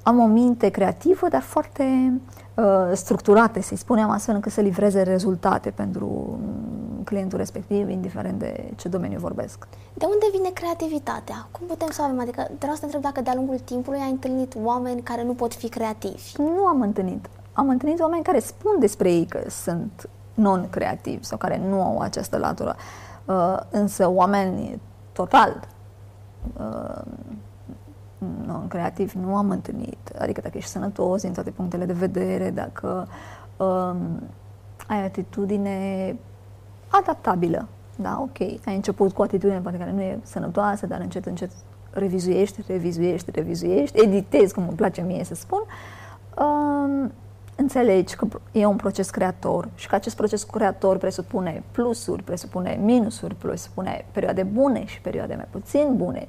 am 0.04 0.20
o 0.20 0.26
minte 0.26 0.70
creativă, 0.70 1.28
dar 1.28 1.42
foarte 1.42 2.14
uh, 2.56 2.66
structurată, 2.94 3.62
să-i 3.62 3.78
spunem, 3.78 4.10
astfel 4.10 4.36
încât 4.36 4.52
să 4.52 4.62
livreze 4.62 5.02
rezultate 5.02 5.70
pentru 5.70 6.06
mm, 6.08 7.04
clientul 7.04 7.38
respectiv, 7.38 7.90
indiferent 7.90 8.40
de 8.40 8.72
ce 8.76 8.88
domeniu 8.88 9.20
vorbesc. 9.20 9.68
De 9.94 10.06
unde 10.06 10.26
vine 10.32 10.50
creativitatea? 10.54 11.48
Cum 11.52 11.68
putem 11.68 11.88
să 11.92 12.02
o 12.02 12.04
avem? 12.04 12.20
Adică 12.20 12.48
vreau 12.58 12.74
să 12.74 12.80
te 12.80 12.86
întreb 12.86 13.02
dacă 13.02 13.22
de-a 13.22 13.36
lungul 13.36 13.60
timpului 13.60 14.00
ai 14.00 14.10
întâlnit 14.10 14.56
oameni 14.64 15.02
care 15.02 15.24
nu 15.24 15.34
pot 15.34 15.54
fi 15.54 15.70
creativi. 15.70 16.34
Nu 16.38 16.66
am 16.66 16.82
întâlnit. 16.82 17.30
Am 17.54 17.70
întâlnit 17.70 18.00
oameni 18.00 18.24
care 18.24 18.40
spun 18.40 18.76
despre 18.80 19.12
ei 19.12 19.26
că 19.26 19.40
sunt 19.50 20.10
non-creativi 20.34 21.24
sau 21.24 21.38
care 21.38 21.62
nu 21.68 21.82
au 21.82 22.00
această 22.00 22.38
latură. 22.38 22.76
Uh, 23.26 23.58
însă 23.70 24.08
oameni 24.10 24.82
total 25.12 25.68
uh, 26.58 27.02
non-creativi 28.46 29.18
nu 29.18 29.36
am 29.36 29.50
întâlnit. 29.50 30.12
Adică 30.20 30.42
dacă 30.42 30.58
ești 30.58 30.70
sănătos 30.70 31.22
din 31.22 31.34
toate 31.34 31.50
punctele 31.50 31.86
de 31.86 31.94
vedere, 31.94 32.50
dacă 32.50 33.08
uh, 33.58 33.96
ai 34.88 35.04
atitudine 35.06 36.16
adaptabilă. 36.90 37.68
Da, 37.96 38.20
ok. 38.22 38.40
Ai 38.40 38.76
început 38.76 39.12
cu 39.12 39.22
o 39.22 39.24
atitudine 39.24 39.60
poate 39.60 39.78
care 39.78 39.92
nu 39.92 40.02
e 40.02 40.20
sănătoasă, 40.24 40.86
dar 40.86 41.00
încet, 41.00 41.26
încet 41.26 41.52
revizuiești, 41.92 42.64
revizuiești, 42.68 43.32
revizuiești, 43.32 44.02
editezi, 44.02 44.54
cum 44.54 44.68
îmi 44.68 44.78
place 44.78 45.02
mie 45.02 45.24
să 45.24 45.36
spun. 45.36 45.62
Um, 46.38 47.12
înțelegi 47.62 48.16
că 48.16 48.28
e 48.52 48.66
un 48.66 48.76
proces 48.76 49.10
creator 49.10 49.70
și 49.76 49.88
că 49.88 49.96
acest 49.96 50.16
proces 50.16 50.44
creator 50.44 50.98
presupune 50.98 51.64
plusuri, 51.72 52.24
presupune 52.24 52.80
minusuri, 52.84 53.36
presupune 53.36 54.06
perioade 54.12 54.44
bune 54.44 54.86
și 54.86 55.02
perioade 55.02 55.36
mai 55.36 55.48
puțin 55.52 55.96
bune, 55.96 56.28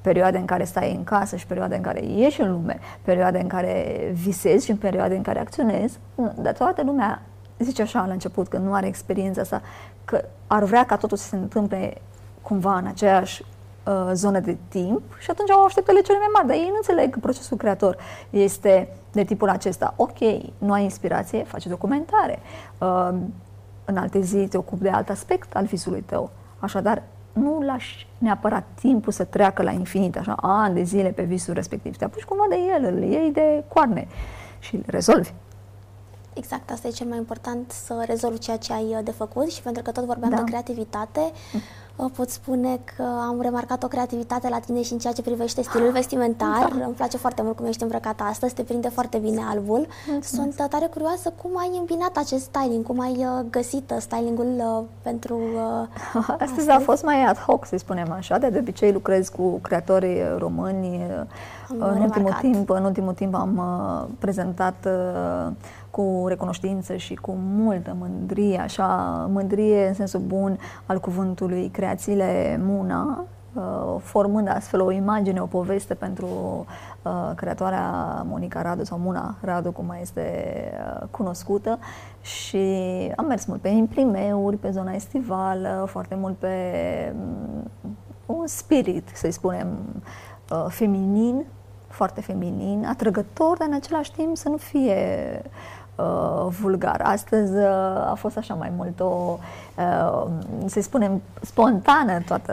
perioade 0.00 0.38
în 0.38 0.44
care 0.44 0.64
stai 0.64 0.94
în 0.94 1.04
casă 1.04 1.36
și 1.36 1.46
perioade 1.46 1.76
în 1.76 1.82
care 1.82 2.04
ieși 2.04 2.40
în 2.40 2.50
lume, 2.50 2.78
perioade 3.02 3.38
în 3.38 3.48
care 3.48 4.10
visezi 4.12 4.64
și 4.64 4.74
perioade 4.74 5.16
în 5.16 5.22
care 5.22 5.38
acționezi, 5.38 5.98
dar 6.34 6.52
toată 6.52 6.82
lumea 6.84 7.22
zice 7.58 7.82
așa 7.82 8.04
la 8.06 8.12
început, 8.12 8.48
că 8.48 8.58
nu 8.58 8.74
are 8.74 8.86
experiența 8.86 9.40
asta, 9.40 9.62
că 10.04 10.24
ar 10.46 10.64
vrea 10.64 10.84
ca 10.84 10.96
totul 10.96 11.16
să 11.16 11.28
se 11.28 11.36
întâmple 11.36 12.00
cumva 12.42 12.76
în 12.76 12.86
aceeași 12.86 13.44
uh, 13.88 14.10
zonă 14.12 14.40
de 14.40 14.56
timp 14.68 15.02
și 15.18 15.30
atunci 15.30 15.50
au 15.50 15.64
așteptările 15.64 16.02
cele 16.02 16.18
mai 16.18 16.28
mari, 16.32 16.46
dar 16.46 16.56
ei 16.56 16.68
nu 16.68 16.76
înțeleg 16.76 17.10
că 17.10 17.18
procesul 17.18 17.56
creator 17.56 17.96
este 18.30 18.88
de 19.12 19.24
tipul 19.24 19.48
acesta. 19.48 19.94
Ok, 19.96 20.18
nu 20.58 20.72
ai 20.72 20.82
inspirație, 20.82 21.44
faci 21.44 21.66
documentare. 21.66 22.38
Uh, 22.78 23.08
în 23.84 23.96
alte 23.96 24.20
zi 24.20 24.46
te 24.46 24.56
ocupi 24.56 24.82
de 24.82 24.90
alt 24.90 25.08
aspect 25.08 25.56
al 25.56 25.64
visului 25.64 26.00
tău. 26.00 26.30
Așadar, 26.58 27.02
nu 27.32 27.60
lași 27.60 28.06
neapărat 28.18 28.64
timpul 28.74 29.12
să 29.12 29.24
treacă 29.24 29.62
la 29.62 29.70
infinit, 29.70 30.16
așa, 30.16 30.34
ani 30.42 30.74
de 30.74 30.82
zile 30.82 31.08
pe 31.08 31.22
visul 31.22 31.54
respectiv. 31.54 31.96
Te 31.96 32.04
apuci 32.04 32.24
cumva 32.24 32.44
de 32.48 32.56
el, 32.56 32.94
îl 32.94 33.02
iei 33.02 33.32
de 33.32 33.64
coarne 33.68 34.08
și 34.58 34.74
îl 34.74 34.82
rezolvi. 34.86 35.32
Exact, 36.32 36.70
asta 36.70 36.88
e 36.88 36.90
cel 36.90 37.06
mai 37.06 37.18
important, 37.18 37.70
să 37.70 38.04
rezolvi 38.06 38.38
ceea 38.38 38.56
ce 38.56 38.72
ai 38.72 38.84
uh, 38.84 38.98
de 39.04 39.10
făcut 39.10 39.50
și 39.50 39.62
pentru 39.62 39.82
că 39.82 39.90
tot 39.90 40.04
vorbeam 40.04 40.30
da. 40.30 40.36
de 40.36 40.42
creativitate, 40.42 41.20
mm. 41.52 41.60
Pot 42.06 42.30
spune 42.30 42.80
că 42.96 43.02
am 43.02 43.40
remarcat 43.40 43.82
o 43.82 43.86
creativitate 43.86 44.48
la 44.48 44.58
tine 44.58 44.82
și 44.82 44.92
în 44.92 44.98
ceea 44.98 45.12
ce 45.12 45.22
privește 45.22 45.62
stilul 45.62 45.90
vestimentar. 45.90 46.72
Da. 46.78 46.84
Îmi 46.84 46.94
place 46.94 47.16
foarte 47.16 47.42
mult 47.42 47.56
cum 47.56 47.66
ești 47.66 47.82
îmbrăcată 47.82 48.22
astăzi, 48.22 48.54
te 48.54 48.62
prinde 48.62 48.88
foarte 48.88 49.18
bine 49.18 49.42
albul. 49.48 49.86
Mulțumesc. 50.06 50.28
Sunt 50.28 50.54
uh, 50.58 50.66
tare 50.70 50.86
curioasă 50.86 51.32
cum 51.42 51.50
ai 51.58 51.70
îmbinat 51.78 52.16
acest 52.16 52.42
styling, 52.42 52.86
cum 52.86 53.00
ai 53.00 53.16
uh, 53.16 53.44
găsit 53.50 53.92
stylingul 53.98 54.86
pentru 55.02 55.38
astăzi. 56.14 56.42
Astăzi 56.50 56.70
a 56.70 56.78
fost 56.78 57.04
mai 57.04 57.24
ad 57.24 57.38
hoc, 57.38 57.66
să 57.66 57.76
spunem 57.76 58.12
așa, 58.12 58.38
de, 58.38 58.48
de 58.48 58.58
obicei 58.58 58.92
lucrez 58.92 59.28
cu 59.28 59.58
creatorii 59.62 60.22
români. 60.38 61.06
Am 61.80 61.92
în 61.94 62.00
ultimul, 62.00 62.36
timp, 62.40 62.70
în 62.70 62.84
ultimul 62.84 63.12
timp 63.12 63.34
am 63.34 63.62
prezentat 64.18 64.88
cu 65.98 66.24
recunoștință 66.28 66.96
și 66.96 67.14
cu 67.14 67.36
multă 67.38 67.96
mândrie, 67.98 68.58
așa, 68.58 68.86
mândrie 69.30 69.86
în 69.86 69.94
sensul 69.94 70.20
bun 70.20 70.58
al 70.86 71.00
cuvântului, 71.00 71.68
creațiile 71.68 72.60
Muna, 72.62 73.24
uh, 73.54 73.96
formând 74.00 74.48
astfel 74.48 74.80
o 74.80 74.90
imagine, 74.90 75.40
o 75.40 75.46
poveste 75.46 75.94
pentru 75.94 76.26
uh, 77.02 77.30
creatoarea 77.34 78.22
Monica 78.28 78.62
Radu 78.62 78.84
sau 78.84 78.98
Muna 78.98 79.36
Radu, 79.40 79.72
cum 79.72 79.86
mai 79.86 80.00
este 80.00 80.52
uh, 81.00 81.06
cunoscută. 81.10 81.78
Și 82.20 82.66
am 83.16 83.26
mers 83.26 83.44
mult 83.44 83.60
pe 83.60 83.68
imprimeuri, 83.68 84.56
pe 84.56 84.70
zona 84.70 84.92
estivală, 84.92 85.84
foarte 85.88 86.14
mult 86.14 86.36
pe 86.36 86.54
um, 87.16 87.96
un 88.26 88.46
spirit, 88.46 89.08
să-i 89.14 89.32
spunem, 89.32 89.78
uh, 90.50 90.66
feminin, 90.68 91.44
foarte 91.88 92.20
feminin, 92.20 92.84
atrăgător, 92.88 93.56
dar 93.56 93.68
în 93.68 93.74
același 93.74 94.12
timp 94.12 94.36
să 94.36 94.48
nu 94.48 94.56
fie 94.56 94.96
uh, 95.44 95.50
vulgar. 96.60 97.00
Astăzi 97.04 97.52
uh, 97.52 98.10
a 98.10 98.14
fost 98.16 98.36
așa 98.36 98.54
mai 98.54 98.72
mult 98.76 99.00
o, 99.00 99.38
uh, 99.76 100.30
să 100.66 100.80
spunem, 100.80 101.22
spontană 101.40 102.20
toată 102.26 102.52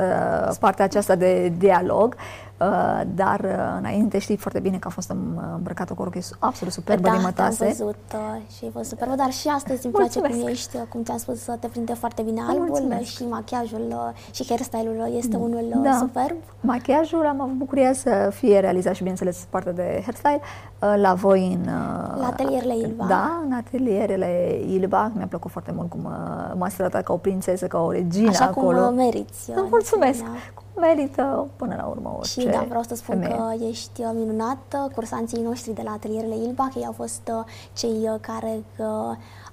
uh, 0.50 0.56
partea 0.60 0.86
aceasta 0.86 1.16
de 1.16 1.54
dialog. 1.58 2.16
Uh, 2.60 3.02
dar 3.16 3.40
uh, 3.40 3.76
înainte 3.78 4.20
știi 4.20 4.38
foarte 4.38 4.60
bine 4.60 4.78
că 4.78 4.88
a 4.88 4.92
fost 4.92 5.14
îmbrăcată 5.56 5.94
cu 5.94 6.02
o 6.02 6.04
rochie 6.04 6.22
absolut 6.40 6.74
superbă 6.74 7.08
da, 7.08 7.16
de 7.16 7.22
mătase. 7.22 7.64
Da, 7.64 7.70
văzut 7.70 7.96
uh, 8.14 8.56
și 8.58 8.66
e 8.66 8.70
fost 8.70 8.90
superbă, 8.90 9.16
dar 9.16 9.32
și 9.32 9.48
astăzi 9.48 9.86
îmi 9.86 9.94
place 9.94 10.20
cum 10.20 10.48
ești, 10.48 10.78
cum 10.90 11.04
ți-am 11.04 11.18
spus, 11.18 11.40
să 11.40 11.58
te 11.60 11.68
prinde 11.68 11.94
foarte 11.94 12.22
bine 12.22 12.42
albul 12.48 12.66
Mulțumesc. 12.68 13.04
și 13.04 13.24
machiajul 13.24 14.14
și 14.32 14.46
hairstyle-ul 14.48 15.14
este 15.18 15.36
unul 15.36 15.80
da. 15.84 15.98
superb. 16.00 16.36
Machiajul 16.62 17.26
am 17.26 17.42
avut 17.42 17.56
bucuria 17.56 17.94
să 17.94 18.30
fie 18.34 18.60
realizat 18.60 18.94
și 18.94 19.00
bineînțeles 19.00 19.48
parte 19.50 19.72
de 19.72 20.02
hairstyle 20.04 20.40
la 21.02 21.14
voi 21.14 21.54
în... 21.54 21.74
La 22.20 22.28
atelierele 22.28 22.78
Ilba. 22.78 23.06
Da, 23.06 23.42
în 23.46 23.52
atelierele 23.52 24.60
Ilba. 24.68 25.12
Mi-a 25.16 25.28
plăcut 25.28 25.52
foarte 25.52 25.72
mult 25.76 25.90
cum 25.90 26.02
m-a 26.58 26.70
strătat 26.70 27.04
ca 27.04 27.14
o 27.14 27.18
prințesă, 27.18 27.68
ca 27.68 27.80
o 27.80 27.92
regină 27.92 28.30
Așa 28.30 28.46
acolo. 28.46 28.86
cum 28.86 28.96
meriți. 28.96 29.52
Mulțumesc! 29.70 30.24
Merită 30.80 31.48
până 31.56 31.76
la 31.78 31.86
urmă 31.86 32.16
orice 32.18 32.40
Și 32.40 32.48
da, 32.48 32.66
vreau 32.68 32.84
să 32.84 32.96
spun 32.96 33.20
femeie. 33.20 33.36
că 33.36 33.66
ești 33.70 34.02
uh, 34.02 34.12
minunată. 34.14 34.92
Cursanții 34.96 35.42
noștri 35.42 35.74
de 35.74 35.82
la 35.86 35.92
atelierele 35.92 36.36
Ilbach, 36.36 36.76
ei 36.76 36.86
au 36.86 36.92
fost 36.92 37.32
uh, 37.32 37.44
cei 37.74 38.10
uh, 38.10 38.16
care 38.22 38.64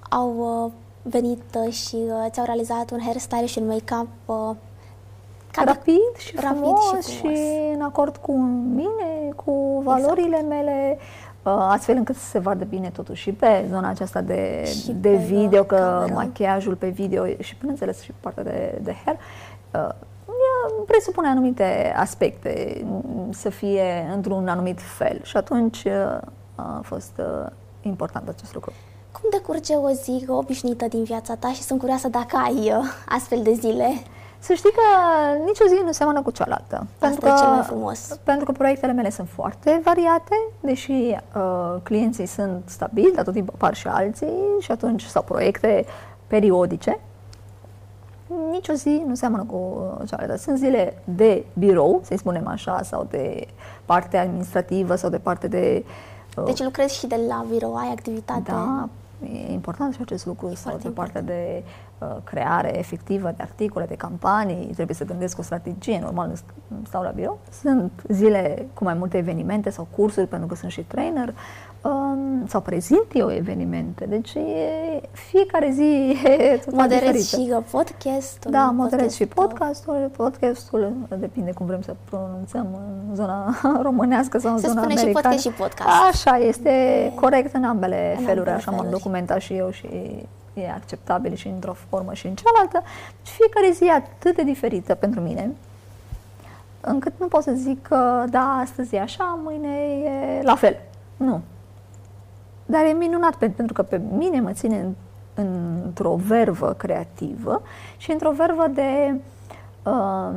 au 0.09 0.71
venit 1.01 1.57
și 1.69 1.97
ți-au 2.29 2.45
realizat 2.45 2.91
un 2.91 2.99
hairstyle 3.01 3.45
și 3.45 3.59
un 3.59 3.67
make-up 3.67 4.07
rapid 5.65 6.15
și 6.17 6.35
rapid 6.35 6.57
frumos 6.57 7.07
și, 7.07 7.17
și 7.17 7.27
în 7.73 7.81
acord 7.81 8.17
cu 8.17 8.31
mine, 8.75 9.33
cu 9.35 9.81
valorile 9.83 10.25
exact. 10.25 10.47
mele, 10.47 10.97
astfel 11.43 11.95
încât 11.95 12.15
să 12.15 12.25
se 12.25 12.39
vadă 12.39 12.63
bine 12.63 12.89
totuși 12.89 13.21
și 13.21 13.31
pe 13.31 13.65
zona 13.69 13.89
aceasta 13.89 14.21
de, 14.21 14.63
de 14.99 15.15
video, 15.15 15.63
că 15.63 15.75
camera. 15.75 16.13
machiajul 16.13 16.75
pe 16.75 16.89
video 16.89 17.25
și, 17.39 17.55
bineînțeles, 17.59 18.01
și 18.01 18.11
partea 18.19 18.43
de, 18.43 18.79
de 18.83 18.95
hair, 19.05 19.17
presupune 20.85 21.27
anumite 21.27 21.93
aspecte, 21.97 22.85
să 23.29 23.49
fie 23.49 24.09
într-un 24.13 24.47
anumit 24.47 24.79
fel 24.81 25.19
și 25.23 25.37
atunci 25.37 25.83
uh, 25.83 26.17
a 26.55 26.81
fost 26.83 27.11
uh, 27.17 27.51
important 27.81 28.27
acest 28.27 28.53
lucru. 28.53 28.71
Cum 29.11 29.29
decurge 29.31 29.73
o 29.75 29.89
zi 29.89 30.25
obișnuită 30.27 30.87
din 30.87 31.03
viața 31.03 31.35
ta 31.35 31.51
și 31.51 31.61
sunt 31.61 31.79
curioasă 31.79 32.07
dacă 32.07 32.37
ai 32.43 32.53
uh, 32.53 32.83
astfel 33.07 33.41
de 33.41 33.53
zile? 33.53 33.93
Să 34.39 34.53
știi 34.53 34.71
că 34.71 34.81
nicio 35.45 35.65
zi 35.67 35.81
nu 35.85 35.91
seamănă 35.91 36.21
cu 36.21 36.31
cealaltă. 36.31 36.75
Asta 36.75 36.87
pentru 36.99 37.19
că, 37.19 37.27
e 37.27 37.39
cel 37.39 37.47
mai 37.47 37.61
frumos. 37.61 38.19
Pentru 38.23 38.45
că 38.45 38.51
proiectele 38.51 38.91
mele 38.91 39.09
sunt 39.09 39.27
foarte 39.29 39.81
variate, 39.83 40.35
deși 40.59 40.91
uh, 40.91 41.75
clienții 41.83 42.25
sunt 42.25 42.63
stabili, 42.65 43.11
dar 43.15 43.23
tot 43.23 43.33
timpul 43.33 43.53
apar 43.55 43.75
și 43.75 43.87
alții 43.87 44.33
și 44.59 44.71
atunci 44.71 45.03
sau 45.03 45.21
proiecte 45.21 45.85
periodice 46.27 46.99
nicio 48.51 48.73
zi 48.73 49.03
nu 49.07 49.15
seamănă 49.15 49.43
cu 49.43 49.55
uh, 49.55 50.07
cealaltă. 50.07 50.37
Sunt 50.37 50.57
zile 50.57 50.97
de 51.03 51.45
birou, 51.53 51.99
să-i 52.03 52.17
spunem 52.17 52.47
așa, 52.47 52.81
sau 52.83 53.07
de 53.09 53.47
parte 53.85 54.17
administrativă 54.17 54.95
sau 54.95 55.09
de 55.09 55.17
parte 55.17 55.47
de... 55.47 55.85
Uh, 56.37 56.45
deci 56.45 56.63
lucrezi 56.63 56.97
și 56.97 57.07
de 57.07 57.19
la 57.27 57.45
birou, 57.49 57.75
ai 57.75 57.91
activitate? 57.91 58.51
Da, 58.51 58.89
e 59.33 59.51
important 59.51 59.93
și 59.93 59.99
acest 60.01 60.25
lucru, 60.25 60.49
e 60.49 60.55
sau 60.55 60.77
de 60.81 60.89
partea 60.89 61.21
de 61.21 61.63
uh, 61.97 62.15
creare 62.23 62.77
efectivă 62.77 63.33
de 63.37 63.43
articole, 63.43 63.85
de 63.85 63.95
campanii, 63.95 64.65
trebuie 64.73 64.95
să 64.95 65.05
gândesc 65.05 65.39
o 65.39 65.41
strategie, 65.41 65.99
normal 66.01 66.27
nu 66.27 66.35
stau 66.87 67.03
la 67.03 67.09
birou. 67.09 67.39
Sunt 67.61 67.91
zile 68.07 68.67
cu 68.73 68.83
mai 68.83 68.93
multe 68.93 69.17
evenimente 69.17 69.69
sau 69.69 69.87
cursuri, 69.95 70.27
pentru 70.27 70.47
că 70.47 70.55
sunt 70.55 70.71
și 70.71 70.81
trainer, 70.81 71.33
um, 71.83 72.47
sau 72.47 72.61
prezint 72.61 73.05
eu 73.13 73.31
evenimente. 73.31 74.05
Deci 74.05 74.33
e, 74.33 75.01
fiecare 75.11 75.71
zi 75.71 76.17
e 76.25 76.61
Moderezi 76.71 77.29
și 77.29 77.51
uh, 77.51 77.63
podcastul. 77.71 78.51
Da, 78.51 78.73
moderez 78.75 79.15
și 79.15 79.25
podcastul. 79.25 80.11
Podcastul 80.15 80.93
depinde 81.19 81.51
cum 81.51 81.65
vrem 81.65 81.81
să 81.81 81.95
pronunțăm 82.09 82.67
în 83.09 83.15
zona 83.15 83.55
românească 83.87 84.37
sau 84.37 84.51
în 84.51 84.59
Se 84.59 84.67
zona 84.67 84.81
spune 84.81 84.99
americană. 84.99 85.35
și 85.35 85.47
podcast 85.47 85.47
și 85.47 85.61
podcast. 85.61 85.89
Așa, 86.09 86.37
este 86.37 86.69
e... 86.69 87.11
corect 87.15 87.55
în 87.55 87.63
ambele 87.63 88.15
în 88.17 88.25
feluri, 88.25 88.49
așa 88.49 88.71
m-am 88.71 88.87
documentat 88.89 89.39
și 89.39 89.53
eu 89.53 89.71
și 89.71 89.87
e 90.53 90.71
acceptabil 90.71 91.33
și 91.33 91.47
într-o 91.47 91.73
formă 91.89 92.13
și 92.13 92.27
în 92.27 92.35
cealaltă. 92.35 92.81
Deci 93.23 93.33
fiecare 93.33 93.71
zi 93.71 93.83
e 93.83 93.91
atât 93.91 94.35
de 94.35 94.43
diferită 94.43 94.95
pentru 94.95 95.21
mine, 95.21 95.51
încât 96.81 97.13
nu 97.19 97.27
pot 97.27 97.43
să 97.43 97.51
zic 97.51 97.81
că 97.81 98.23
da, 98.29 98.59
astăzi 98.61 98.95
e 98.95 99.01
așa, 99.01 99.39
mâine 99.43 99.77
e 100.03 100.41
la 100.43 100.55
fel. 100.55 100.77
Nu. 101.17 101.41
Dar 102.65 102.85
e 102.85 102.91
minunat 102.91 103.35
pentru 103.35 103.73
că 103.73 103.83
pe 103.83 104.01
mine 104.17 104.39
mă 104.39 104.51
ține 104.51 104.95
într-o 105.33 106.15
vervă 106.15 106.73
creativă 106.73 107.61
și 107.97 108.11
într-o 108.11 108.31
vervă 108.31 108.67
de, 108.73 109.15
um, 109.89 110.35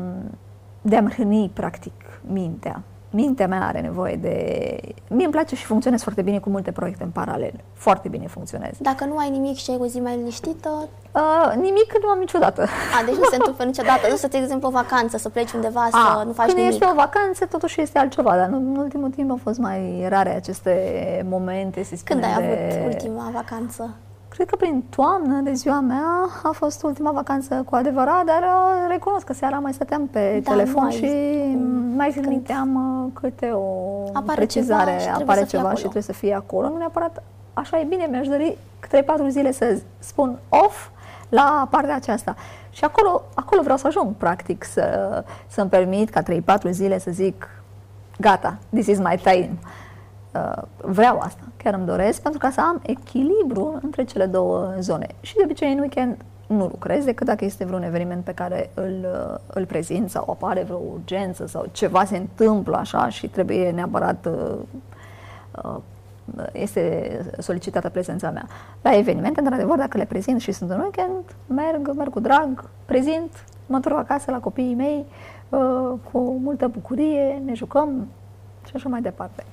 de 0.83 0.97
a-mi 0.97 1.11
hrăni, 1.11 1.51
practic, 1.55 2.21
mintea 2.27 2.83
mintea 3.17 3.47
mea 3.47 3.67
are 3.67 3.81
nevoie 3.81 4.17
de... 4.17 4.35
Mie 5.09 5.25
îmi 5.25 5.33
place 5.33 5.55
și 5.57 5.65
funcționez 5.65 6.03
foarte 6.03 6.23
bine 6.23 6.39
cu 6.39 6.51
multe 6.51 6.71
proiecte 6.73 7.03
în 7.05 7.11
paralel. 7.11 7.53
Foarte 7.73 8.09
bine 8.09 8.27
funcționez. 8.27 8.71
Dacă 8.79 9.05
nu 9.05 9.17
ai 9.17 9.31
nimic 9.31 9.57
și 9.57 9.71
ai 9.71 9.77
o 9.81 9.87
zi 9.87 10.01
mai 10.01 10.17
liniștită? 10.17 10.89
Uh, 11.13 11.53
nimic 11.55 11.93
nu 12.03 12.09
am 12.09 12.19
niciodată. 12.19 12.63
A, 13.01 13.05
deci 13.05 13.15
nu 13.15 13.25
se 13.31 13.37
întâmplă 13.41 13.65
niciodată. 13.65 14.07
Nu 14.11 14.17
să 14.17 14.29
te 14.29 14.37
exemplu 14.37 14.69
o 14.69 14.71
vacanță, 14.71 15.17
să 15.17 15.29
pleci 15.29 15.53
undeva, 15.53 15.81
A, 15.81 15.89
să 16.19 16.23
nu 16.27 16.33
faci 16.33 16.47
când 16.47 16.59
nimic. 16.59 16.73
este 16.73 16.87
o 16.91 16.95
vacanță, 16.95 17.47
totuși 17.47 17.81
este 17.81 17.99
altceva, 17.99 18.37
dar 18.37 18.49
în 18.53 18.77
ultimul 18.77 19.11
timp 19.11 19.31
au 19.31 19.39
fost 19.43 19.59
mai 19.59 20.07
rare 20.09 20.35
aceste 20.37 20.75
momente, 21.29 21.83
să 21.83 21.95
Când 22.05 22.25
ai 22.25 22.35
de... 22.37 22.43
avut 22.77 22.93
ultima 22.95 23.31
vacanță? 23.33 23.95
Cred 24.37 24.49
că 24.49 24.57
prin 24.57 24.83
toamnă 24.91 25.41
de 25.41 25.53
ziua 25.53 25.81
mea 25.81 26.05
a 26.43 26.51
fost 26.53 26.83
ultima 26.83 27.11
vacanță 27.11 27.63
cu 27.71 27.75
adevărat, 27.75 28.25
dar 28.25 28.43
uh, 28.43 28.87
recunosc 28.89 29.27
că 29.27 29.33
seara 29.33 29.59
mai 29.59 29.73
stăteam 29.73 30.07
pe 30.07 30.41
Da, 30.45 30.51
telefon 30.51 30.83
mai- 30.83 30.93
și 30.93 31.07
mai 31.97 32.09
trimiteam 32.21 32.75
uh, 33.05 33.11
câte 33.21 33.51
o 33.51 33.63
Apare 34.13 34.35
precizare, 34.35 34.91
ceva 34.91 34.99
și 35.01 35.05
trebuie 35.07 35.23
apare 35.25 35.39
să 35.41 35.45
fie 35.47 35.57
ceva 35.59 35.61
acolo. 35.63 35.75
și 35.77 35.81
trebuie 35.83 36.03
să 36.03 36.13
fie 36.13 36.35
acolo. 36.35 36.69
Nu 36.69 36.77
neapărat 36.77 37.23
așa 37.55 37.81
e 37.81 37.85
bine, 37.85 38.07
mi-aș 38.11 38.27
dori 38.29 38.59
3-4 39.27 39.29
zile 39.29 39.53
să 39.53 39.79
spun 39.99 40.39
off 40.49 40.89
la 41.29 41.69
partea 41.71 41.95
aceasta. 41.95 42.35
Și 42.71 42.85
acolo, 42.85 43.23
acolo 43.35 43.63
vreau 43.63 43.77
să 43.77 43.87
ajung, 43.87 44.15
practic, 44.17 44.65
să, 44.65 45.25
să-mi 45.47 45.71
permit 45.71 46.09
ca 46.11 46.23
3-4 46.23 46.71
zile 46.71 46.99
să 46.99 47.11
zic 47.11 47.49
gata, 48.19 48.57
this 48.75 48.87
is 48.87 48.99
my 48.99 49.21
time. 49.23 49.51
Uh, 50.37 50.63
vreau 50.77 51.19
asta, 51.19 51.43
chiar 51.57 51.75
îmi 51.75 51.87
doresc, 51.87 52.23
pentru 52.23 52.41
ca 52.41 52.51
să 52.51 52.61
am 52.61 52.81
echilibru 52.83 53.79
între 53.83 54.05
cele 54.05 54.27
două 54.27 54.75
zone. 54.79 55.07
Și 55.21 55.35
de 55.35 55.43
obicei 55.45 55.73
în 55.73 55.79
weekend 55.79 56.17
nu 56.47 56.67
lucrez 56.67 57.05
decât 57.05 57.27
dacă 57.27 57.45
este 57.45 57.65
vreun 57.65 57.83
eveniment 57.83 58.25
pe 58.25 58.33
care 58.35 58.71
îl, 58.75 59.07
uh, 59.31 59.39
îl 59.47 59.67
prezint 59.67 60.11
sau 60.11 60.31
apare 60.31 60.63
vreo 60.63 60.81
urgență 60.93 61.47
sau 61.47 61.69
ceva 61.73 62.05
se 62.05 62.17
întâmplă 62.17 62.77
așa 62.77 63.09
și 63.09 63.29
trebuie 63.29 63.71
neapărat 63.71 64.27
uh, 64.27 64.59
uh, 65.65 65.77
este 66.53 67.21
solicitată 67.39 67.89
prezența 67.89 68.31
mea. 68.31 68.47
La 68.83 68.97
evenimente, 68.97 69.41
într-adevăr, 69.41 69.77
dacă 69.77 69.97
le 69.97 70.05
prezint 70.05 70.41
și 70.41 70.53
sunt 70.53 70.71
în 70.71 70.81
weekend, 70.81 71.25
merg, 71.47 71.93
merg 71.97 72.11
cu 72.11 72.21
drag, 72.21 72.69
prezint, 72.85 73.45
mă 73.67 73.77
întorc 73.77 73.97
acasă 73.97 74.31
la 74.31 74.41
copiii 74.41 74.75
mei 74.75 75.05
uh, 75.49 75.93
cu 76.13 76.39
multă 76.43 76.69
bucurie, 76.69 77.43
ne 77.45 77.55
jucăm 77.55 78.07
și 78.67 78.73
așa 78.75 78.89
mai 78.89 79.01
departe. 79.01 79.45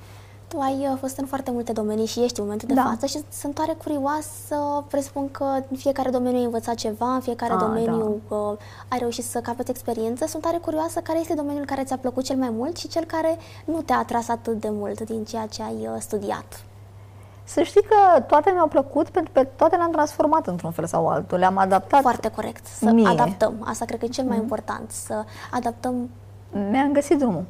Tu 0.54 0.60
ai 0.60 0.88
uh, 0.92 0.98
fost 1.00 1.18
în 1.18 1.26
foarte 1.26 1.52
multe 1.52 1.72
domenii 1.72 2.06
și 2.06 2.24
ești 2.24 2.40
în 2.40 2.46
momentul 2.46 2.68
de 2.68 2.74
Da. 2.74 2.82
față 2.84 3.06
și 3.06 3.20
sunt 3.32 3.54
tare 3.54 3.76
curioasă, 3.84 4.84
presupun 4.88 5.32
că 5.32 5.44
în 5.44 5.78
fiecare 5.78 6.10
domeniu 6.10 6.38
ai 6.38 6.44
învățat 6.44 6.76
ceva, 6.76 7.14
în 7.14 7.20
fiecare 7.20 7.54
Ah, 7.54 7.60
domeniu 7.60 8.22
uh, 8.28 8.38
ai 8.88 8.98
reușit 9.00 9.24
să 9.24 9.40
capeți 9.40 9.70
experiență. 9.70 10.26
Sunt 10.28 10.42
tare 10.44 10.58
curioasă 10.58 11.00
care 11.00 11.20
este 11.20 11.34
domeniul 11.34 11.66
care 11.66 11.84
ți-a 11.84 11.98
plăcut 11.98 12.24
cel 12.24 12.36
mai 12.36 12.50
mult 12.50 12.78
și 12.78 12.88
cel 12.88 13.04
care 13.04 13.38
nu 13.66 13.82
te-a 13.82 13.98
atras 13.98 14.28
atât 14.28 14.60
de 14.60 14.70
mult 14.72 15.02
din 15.02 15.24
ceea 15.24 15.46
ce 15.46 15.64
ai 15.64 15.88
uh, 15.94 15.96
studiat. 16.00 16.64
Să 17.44 17.62
știi 17.62 17.84
că 17.84 18.22
toate 18.22 18.52
mi-au 18.52 18.68
plăcut 18.68 19.10
pentru 19.10 19.32
că 19.34 19.44
toate 19.44 19.76
le-am 19.76 19.92
transformat 19.92 20.48
într-un 20.48 20.72
fel 20.72 20.86
sau 20.86 21.08
altul, 21.08 21.38
le-am 21.38 21.58
adaptat. 21.58 22.02
Foarte 22.02 22.30
corect, 22.30 22.66
să 22.66 22.90
Mie. 22.92 23.08
adaptăm. 23.08 23.54
Asta 23.60 23.86
cred 23.86 24.00
că 24.00 24.06
e 24.06 24.08
cel 24.08 24.26
mai 24.26 24.38
important, 24.38 24.92
să 24.92 25.24
adaptăm 25.52 26.10
Mi-am 26.72 26.92
găsit 26.92 27.18
drumul. 27.18 27.44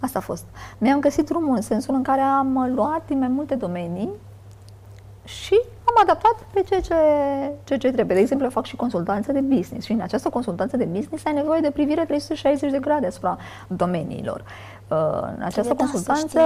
Asta 0.00 0.18
a 0.18 0.22
fost. 0.22 0.44
Mi-am 0.78 1.00
găsit 1.00 1.26
drumul 1.26 1.54
în 1.56 1.62
sensul 1.62 1.94
în 1.94 2.02
care 2.02 2.20
am 2.20 2.72
luat 2.74 3.06
din 3.06 3.18
mai 3.18 3.28
multe 3.28 3.54
domenii 3.54 4.10
și 5.24 5.60
am 5.84 5.94
adaptat 6.02 6.46
pe 6.52 6.60
ceea 6.60 6.80
ce, 6.80 6.94
ceea 7.64 7.78
ce 7.78 7.90
trebuie. 7.92 8.14
De 8.16 8.20
exemplu, 8.20 8.46
eu 8.46 8.52
fac 8.52 8.64
și 8.64 8.76
consultanță 8.76 9.32
de 9.32 9.40
business 9.40 9.86
și 9.86 9.92
în 9.92 10.00
această 10.00 10.28
consultanță 10.28 10.76
de 10.76 10.84
business 10.84 11.24
ai 11.24 11.32
nevoie 11.32 11.60
de 11.60 11.70
privire 11.70 12.04
360 12.04 12.70
de 12.70 12.78
grade 12.78 13.06
asupra 13.06 13.38
domeniilor. 13.66 14.44
Uh, 14.88 14.96
În 15.36 15.42
această 15.42 15.74
da, 15.74 15.84
să 15.84 15.90
consultanță 15.90 16.40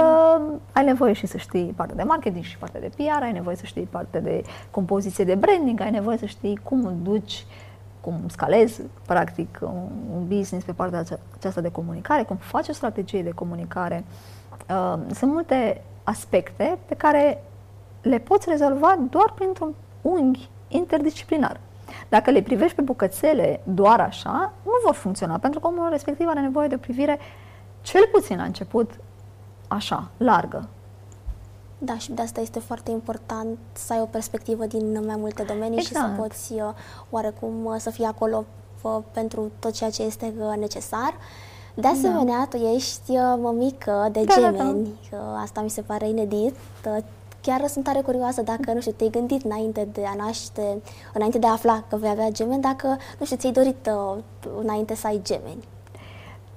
ai 0.71 0.85
nevoie 0.85 1.13
și 1.13 1.25
să 1.25 1.37
știi 1.37 1.73
partea 1.75 1.95
de 1.95 2.03
marketing 2.03 2.43
și 2.43 2.57
partea 2.57 2.79
de 2.79 2.89
PR, 2.95 3.23
ai 3.23 3.31
nevoie 3.31 3.55
să 3.55 3.65
știi 3.65 3.87
partea 3.91 4.21
de 4.21 4.41
compoziție 4.71 5.23
de 5.23 5.35
branding, 5.35 5.81
ai 5.81 5.91
nevoie 5.91 6.17
să 6.17 6.25
știi 6.25 6.59
cum 6.63 6.99
duci 7.03 7.45
cum 8.03 8.21
scalezi, 8.27 8.81
practic, 9.05 9.59
un, 9.61 9.89
un 10.13 10.27
business 10.27 10.65
pe 10.65 10.71
partea 10.71 10.99
ace- 10.99 11.19
aceasta 11.37 11.61
de 11.61 11.71
comunicare, 11.71 12.23
cum 12.23 12.35
faci 12.35 12.67
o 12.67 12.73
strategie 12.73 13.23
de 13.23 13.29
comunicare. 13.29 14.03
Uh, 14.69 14.99
sunt 15.13 15.31
multe 15.31 15.81
aspecte 16.03 16.77
pe 16.85 16.95
care 16.95 17.43
le 18.01 18.17
poți 18.19 18.49
rezolva 18.49 18.97
doar 19.09 19.31
printr-un 19.35 19.73
unghi 20.01 20.49
interdisciplinar. 20.67 21.59
Dacă 22.09 22.31
le 22.31 22.41
privești 22.41 22.75
pe 22.75 22.81
bucățele 22.81 23.61
doar 23.63 23.99
așa, 23.99 24.53
nu 24.63 24.71
vor 24.85 24.93
funcționa, 24.93 25.37
pentru 25.37 25.59
că 25.59 25.67
omul 25.67 25.89
respectiv 25.89 26.27
are 26.27 26.39
nevoie 26.39 26.67
de 26.67 26.75
o 26.75 26.77
privire 26.77 27.19
cel 27.81 28.09
puțin 28.11 28.37
la 28.37 28.43
început 28.43 28.91
așa, 29.67 30.09
largă. 30.17 30.67
Da, 31.85 31.97
și 31.97 32.11
de 32.11 32.21
asta 32.21 32.41
este 32.41 32.59
foarte 32.59 32.91
important 32.91 33.57
să 33.73 33.93
ai 33.93 33.99
o 34.01 34.05
perspectivă 34.05 34.65
din 34.65 35.03
mai 35.05 35.15
multe 35.19 35.43
domenii 35.43 35.79
și 35.79 35.85
să 35.93 35.97
Exact. 36.01 36.17
poți 36.17 36.53
uh, 36.53 36.61
oarecum 37.09 37.65
uh, 37.65 37.75
să 37.77 37.89
fii 37.89 38.05
acolo 38.05 38.45
uh, 38.81 38.97
pentru 39.11 39.51
tot 39.59 39.71
ceea 39.71 39.89
ce 39.89 40.03
este 40.03 40.33
uh, 40.39 40.57
necesar. 40.57 41.13
De 41.73 41.87
asemenea, 41.87 42.47
tu 42.49 42.57
ești 42.57 43.11
uh, 43.11 43.37
mămică 43.41 44.09
de 44.11 44.23
Da, 44.23 44.33
da, 44.41 44.41
da. 44.41 44.57
gemeni, 44.57 44.87
uh, 45.11 45.19
asta 45.43 45.61
mi 45.61 45.69
se 45.69 45.81
pare 45.81 46.07
inedit. 46.09 46.55
Uh, 46.87 46.97
Chiar 47.41 47.67
sunt 47.67 47.83
tare 47.83 47.99
curioasă 48.01 48.41
dacă, 48.41 48.73
nu 48.73 48.79
știu, 48.79 48.91
te-ai 48.91 49.09
gândit 49.09 49.43
înainte 49.43 49.87
de 49.91 50.03
a 50.05 50.13
naște, 50.23 50.81
înainte 51.13 51.37
de 51.37 51.47
a 51.47 51.51
afla 51.51 51.83
că 51.89 51.95
vei 51.95 52.09
avea 52.09 52.29
gemeni, 52.31 52.61
dacă, 52.61 52.87
nu 53.19 53.25
știu, 53.25 53.37
ți-ai 53.37 53.51
dorit 53.51 53.89
uh, 54.15 54.17
înainte 54.61 54.95
să 54.95 55.07
ai 55.07 55.19
gemeni. 55.23 55.63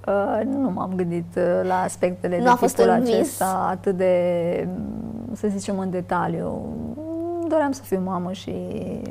Uh, 0.06 0.40
nu 0.44 0.70
m-am 0.70 0.92
gândit 0.96 1.36
uh, 1.36 1.60
la 1.62 1.80
aspectele 1.80 2.36
Nu 2.38 2.42
de 2.42 2.48
a 2.48 2.56
fost 2.56 2.74
tipul 2.76 2.90
un 2.90 3.02
vis? 3.02 3.14
acesta 3.14 3.66
atât 3.70 3.96
de, 3.96 4.68
mm, 4.68 5.15
să 5.36 5.48
zicem, 5.48 5.78
în 5.78 5.90
detaliu. 5.90 6.74
Mm, 6.96 7.48
Doream 7.48 7.72
să 7.72 7.82
fiu 7.82 8.00
mamă 8.00 8.32
și 8.32 8.52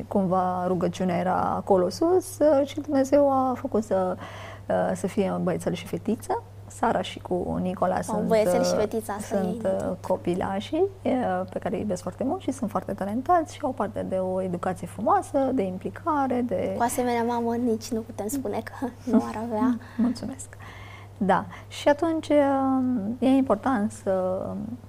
cumva 0.08 0.68
rugăciunea 0.68 1.18
era 1.18 1.42
acolo 1.42 1.90
sus 1.90 2.38
uh, 2.40 2.68
și 2.68 2.80
Dumnezeu 2.80 3.32
a 3.32 3.54
făcut 3.58 3.84
să, 3.84 4.18
uh, 4.68 4.92
să 4.96 5.08
fie 5.08 5.40
băiețel 5.44 5.74
și 5.74 5.86
fetiță. 5.86 6.44
Sara 6.68 7.02
și 7.02 7.20
cu 7.20 7.60
Nicola 7.62 8.02
sunt, 8.02 8.28
băiețel 8.28 8.64
și 8.64 8.72
uh, 8.72 8.80
fetița, 8.80 9.14
asta 9.14 9.36
sunt 9.36 9.64
e 9.64 9.68
uh, 9.68 9.96
copilașii 10.08 10.86
uh, 11.04 11.42
pe 11.50 11.60
care 11.60 11.76
îi 11.76 11.82
iubesc 11.82 12.02
foarte 12.02 12.24
mult 12.24 12.42
și 12.42 12.52
sunt 12.52 12.70
foarte 12.70 12.94
talentați 12.94 13.54
și 13.54 13.60
au 13.64 13.72
parte 13.72 14.06
de 14.10 14.16
o 14.16 14.42
educație 14.42 14.88
frumoasă, 14.88 15.52
de 15.54 15.62
implicare, 15.62 16.44
de... 16.48 16.74
Cu 16.78 16.84
asemenea 16.84 17.24
mamă, 17.24 17.56
nici 17.56 17.88
nu 17.88 18.00
putem 18.00 18.28
spune 18.28 18.62
că 18.64 18.88
nu 19.04 19.24
ar 19.28 19.44
avea. 19.46 19.78
Mulțumesc. 19.98 20.48
Da. 21.18 21.46
Și 21.68 21.88
atunci 21.88 22.28
um, 22.28 23.18
e 23.20 23.28
important 23.28 23.92
să, 23.92 24.46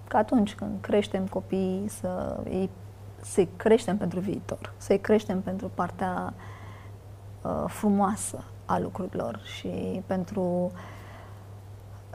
că 0.09 0.17
atunci 0.17 0.55
când 0.55 0.71
creștem 0.81 1.27
copii, 1.27 1.85
să 1.89 2.41
îi 2.45 2.71
să 3.21 3.47
creștem 3.57 3.97
pentru 3.97 4.21
viitor, 4.21 4.73
să-i 4.77 4.99
creștem 4.99 5.41
pentru 5.41 5.71
partea 5.75 6.33
uh, 7.43 7.65
frumoasă 7.67 8.45
a 8.65 8.79
lucrurilor 8.79 9.41
și 9.45 10.03
pentru 10.07 10.71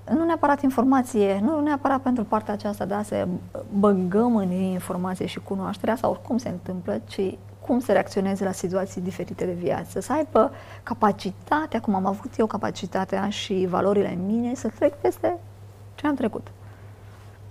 nu 0.09 0.25
neapărat 0.25 0.61
informație, 0.61 1.39
nu 1.43 1.59
neapărat 1.59 2.01
pentru 2.01 2.23
partea 2.23 2.53
aceasta 2.53 2.85
de 2.85 2.93
a 2.93 3.03
se 3.03 3.27
băgăm 3.73 4.35
în 4.35 4.49
ei 4.49 4.71
informație 4.71 5.25
și 5.25 5.39
cunoașterea 5.39 5.95
sau 5.95 6.11
oricum 6.11 6.37
se 6.37 6.49
întâmplă, 6.49 7.01
ci 7.07 7.37
cum 7.65 7.79
să 7.79 7.91
reacționeze 7.91 8.43
la 8.43 8.51
situații 8.51 9.01
diferite 9.01 9.45
de 9.45 9.51
viață, 9.51 9.99
să 9.99 10.13
aibă 10.13 10.51
capacitatea, 10.83 11.79
cum 11.81 11.95
am 11.95 12.05
avut 12.05 12.37
eu 12.37 12.45
capacitatea 12.45 13.29
și 13.29 13.65
valorile 13.69 14.13
în 14.13 14.25
mine, 14.25 14.55
să 14.55 14.67
trec 14.67 14.93
peste 14.93 15.37
ce 15.95 16.07
am 16.07 16.15
trecut. 16.15 16.47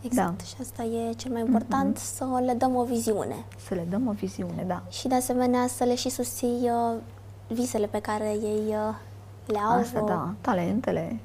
Exact, 0.03 0.37
Da. 0.39 0.45
și 0.45 0.55
asta 0.61 0.83
e 0.83 1.13
cel 1.13 1.33
mai 1.33 1.41
important, 1.41 1.97
să 1.97 2.25
le 2.45 2.53
dăm 2.53 2.75
o 2.75 2.85
viziune. 2.85 3.45
Să 3.67 3.75
le 3.75 3.87
dăm 3.91 4.09
o 4.09 4.13
viziune, 4.13 4.65
da. 4.67 4.83
Și 4.89 5.09
de 5.09 5.15
asemenea 5.15 5.67
să 5.67 5.85
le 5.85 5.95
și 5.95 6.09
susții 6.09 6.61
uh, 6.63 6.97
visele 7.49 7.87
pe 7.87 8.01
care 8.01 8.29
ei 8.29 8.63
uh, 8.69 8.95
le 9.47 9.59
au. 9.59 9.79
Asta, 9.79 10.01
uh, 10.01 10.07
da, 10.07 10.35
talentele. 10.41 11.19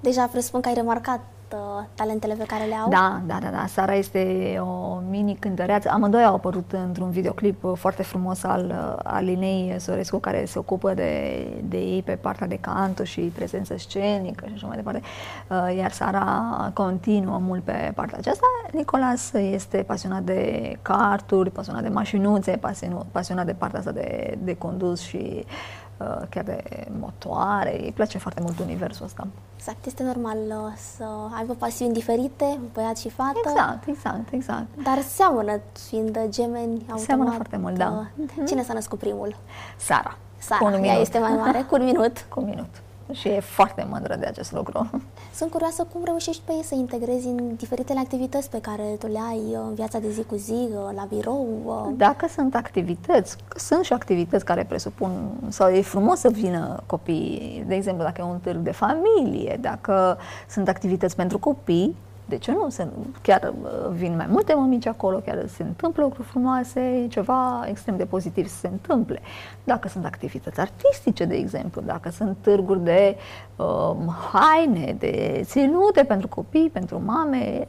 Deja 0.00 0.26
presupun 0.26 0.60
că 0.60 0.68
ai 0.68 0.74
remarcat 0.74 1.20
uh, 1.52 1.84
talentele 1.94 2.34
pe 2.34 2.44
care 2.44 2.64
le 2.64 2.74
au. 2.74 2.88
Da, 2.88 3.20
da, 3.26 3.38
da, 3.42 3.48
da. 3.48 3.66
Sara 3.66 3.94
este 3.94 4.56
o 4.60 5.00
mini 5.10 5.36
cântăreață. 5.40 5.90
Amândoi 5.92 6.24
au 6.24 6.34
apărut 6.34 6.72
într-un 6.72 7.10
videoclip 7.10 7.64
uh, 7.64 7.72
foarte 7.76 8.02
frumos 8.02 8.42
al, 8.42 8.64
uh, 8.64 8.98
al 9.04 9.24
Linei 9.24 9.74
Sorescu, 9.78 10.18
care 10.18 10.44
se 10.44 10.58
ocupă 10.58 10.94
de, 10.94 11.46
de 11.64 11.78
ei 11.78 12.02
pe 12.02 12.12
partea 12.12 12.46
de 12.46 12.58
canto 12.60 13.04
și 13.04 13.20
prezență 13.20 13.74
scenică 13.76 14.44
și 14.46 14.52
așa 14.54 14.66
mai 14.66 14.76
departe. 14.76 15.00
Uh, 15.48 15.76
Iar 15.76 15.90
Sara 15.90 16.70
continuă 16.74 17.38
mult 17.38 17.62
pe 17.62 17.92
partea 17.94 18.18
aceasta. 18.18 18.46
Nicolas 18.72 19.32
este 19.32 19.76
pasionat 19.76 20.22
de 20.22 20.72
carturi, 20.82 21.50
pasionat 21.50 21.82
de 21.82 21.88
mașinuțe, 21.88 22.56
pasionu- 22.56 23.06
pasionat 23.12 23.46
de 23.46 23.52
partea 23.52 23.78
asta 23.78 23.92
de, 23.92 24.38
de 24.42 24.56
condus 24.56 25.00
și 25.00 25.44
uh, 25.44 25.83
chiar 26.30 26.44
de 26.44 26.86
motoare. 27.00 27.82
Îi 27.84 27.92
place 27.94 28.18
foarte 28.18 28.40
mult 28.42 28.58
universul 28.58 29.04
ăsta. 29.04 29.26
Exact, 29.56 29.86
este 29.86 30.02
normal 30.02 30.36
uh, 30.48 30.72
să 30.96 31.04
aibă 31.36 31.52
pasiuni 31.54 31.92
diferite, 31.92 32.58
băiat 32.72 32.96
și 32.96 33.08
fată. 33.08 33.38
Exact, 33.50 33.86
exact, 33.88 34.32
exact. 34.32 34.66
Dar 34.82 35.00
seamănă, 35.00 35.60
fiind 35.88 36.18
gemeni, 36.28 36.78
automat. 36.80 37.00
Seamănă 37.00 37.30
foarte 37.30 37.56
mult, 37.56 37.76
da. 37.78 38.06
uh, 38.18 38.46
Cine 38.46 38.62
s-a 38.62 38.72
născut 38.72 38.98
primul? 38.98 39.36
Sara. 39.76 40.16
Sara, 40.38 40.60
Cu 40.60 40.66
un 40.66 40.72
ea 40.72 40.78
minut. 40.80 40.98
este 41.00 41.18
mai 41.18 41.32
mare, 41.32 41.62
cu 41.68 41.74
un 41.74 41.84
minut. 41.84 42.24
Cu 42.34 42.40
un 42.40 42.46
minut. 42.46 42.68
Și 43.12 43.28
e 43.28 43.40
foarte 43.40 43.86
mândră 43.90 44.16
de 44.16 44.26
acest 44.26 44.52
lucru. 44.52 44.90
Sunt 45.38 45.50
curioasă 45.50 45.86
cum 45.92 46.00
reușești 46.04 46.42
pe 46.44 46.52
ei 46.52 46.62
să 46.64 46.74
integrezi 46.74 47.26
în 47.26 47.56
diferitele 47.56 47.98
activități 47.98 48.50
pe 48.50 48.60
care 48.60 48.82
tu 48.82 49.06
le 49.06 49.20
ai 49.30 49.40
uh, 49.50 49.58
în 49.68 49.74
viața 49.74 49.98
de 49.98 50.10
zi 50.10 50.22
cu 50.22 50.34
zi, 50.34 50.52
uh, 50.52 50.94
la 50.94 51.06
birou. 51.08 51.46
uh, 51.64 51.94
Dacă 51.96 52.26
sunt 52.28 52.54
activități, 52.54 53.36
sunt 53.56 53.84
și 53.84 53.92
activități 53.92 54.44
care 54.44 54.64
presupun, 54.64 55.30
sau 55.48 55.68
e 55.68 55.80
frumos 55.82 56.18
să 56.18 56.28
vină 56.28 56.82
copiii, 56.86 57.64
de 57.66 57.74
exemplu, 57.74 58.04
dacă 58.04 58.20
e 58.20 58.24
un 58.24 58.38
târg 58.38 58.58
de 58.58 58.72
familie, 58.72 59.58
dacă 59.60 60.18
sunt 60.48 60.68
activități 60.68 61.16
pentru 61.16 61.38
copii, 61.38 61.96
De 62.24 62.38
ce 62.38 62.52
nu? 62.52 62.68
Se, 62.68 62.88
chiar 63.22 63.54
uh, 63.62 63.90
vin 63.90 64.16
mai 64.16 64.26
multe 64.28 64.54
mămici 64.54 64.86
acolo, 64.86 65.18
chiar 65.18 65.46
se 65.46 65.62
întâmplă 65.62 66.02
lucruri 66.02 66.28
frumoase, 66.28 66.80
e 66.80 67.06
ceva 67.06 67.64
extrem 67.66 67.96
de 67.96 68.04
pozitiv 68.04 68.46
să 68.46 68.56
se 68.56 68.68
întâmple. 68.68 69.20
Dacă 69.64 69.88
sunt 69.88 70.04
activități 70.04 70.60
artistice, 70.60 71.24
de 71.24 71.34
exemplu, 71.34 71.80
dacă 71.80 72.10
sunt 72.10 72.36
târguri 72.40 72.84
de 72.84 73.16
uh, 73.56 73.94
haine, 74.32 74.96
de 74.98 75.40
ținute 75.44 76.04
pentru 76.04 76.28
copii, 76.28 76.70
pentru 76.72 77.02
mame, 77.04 77.66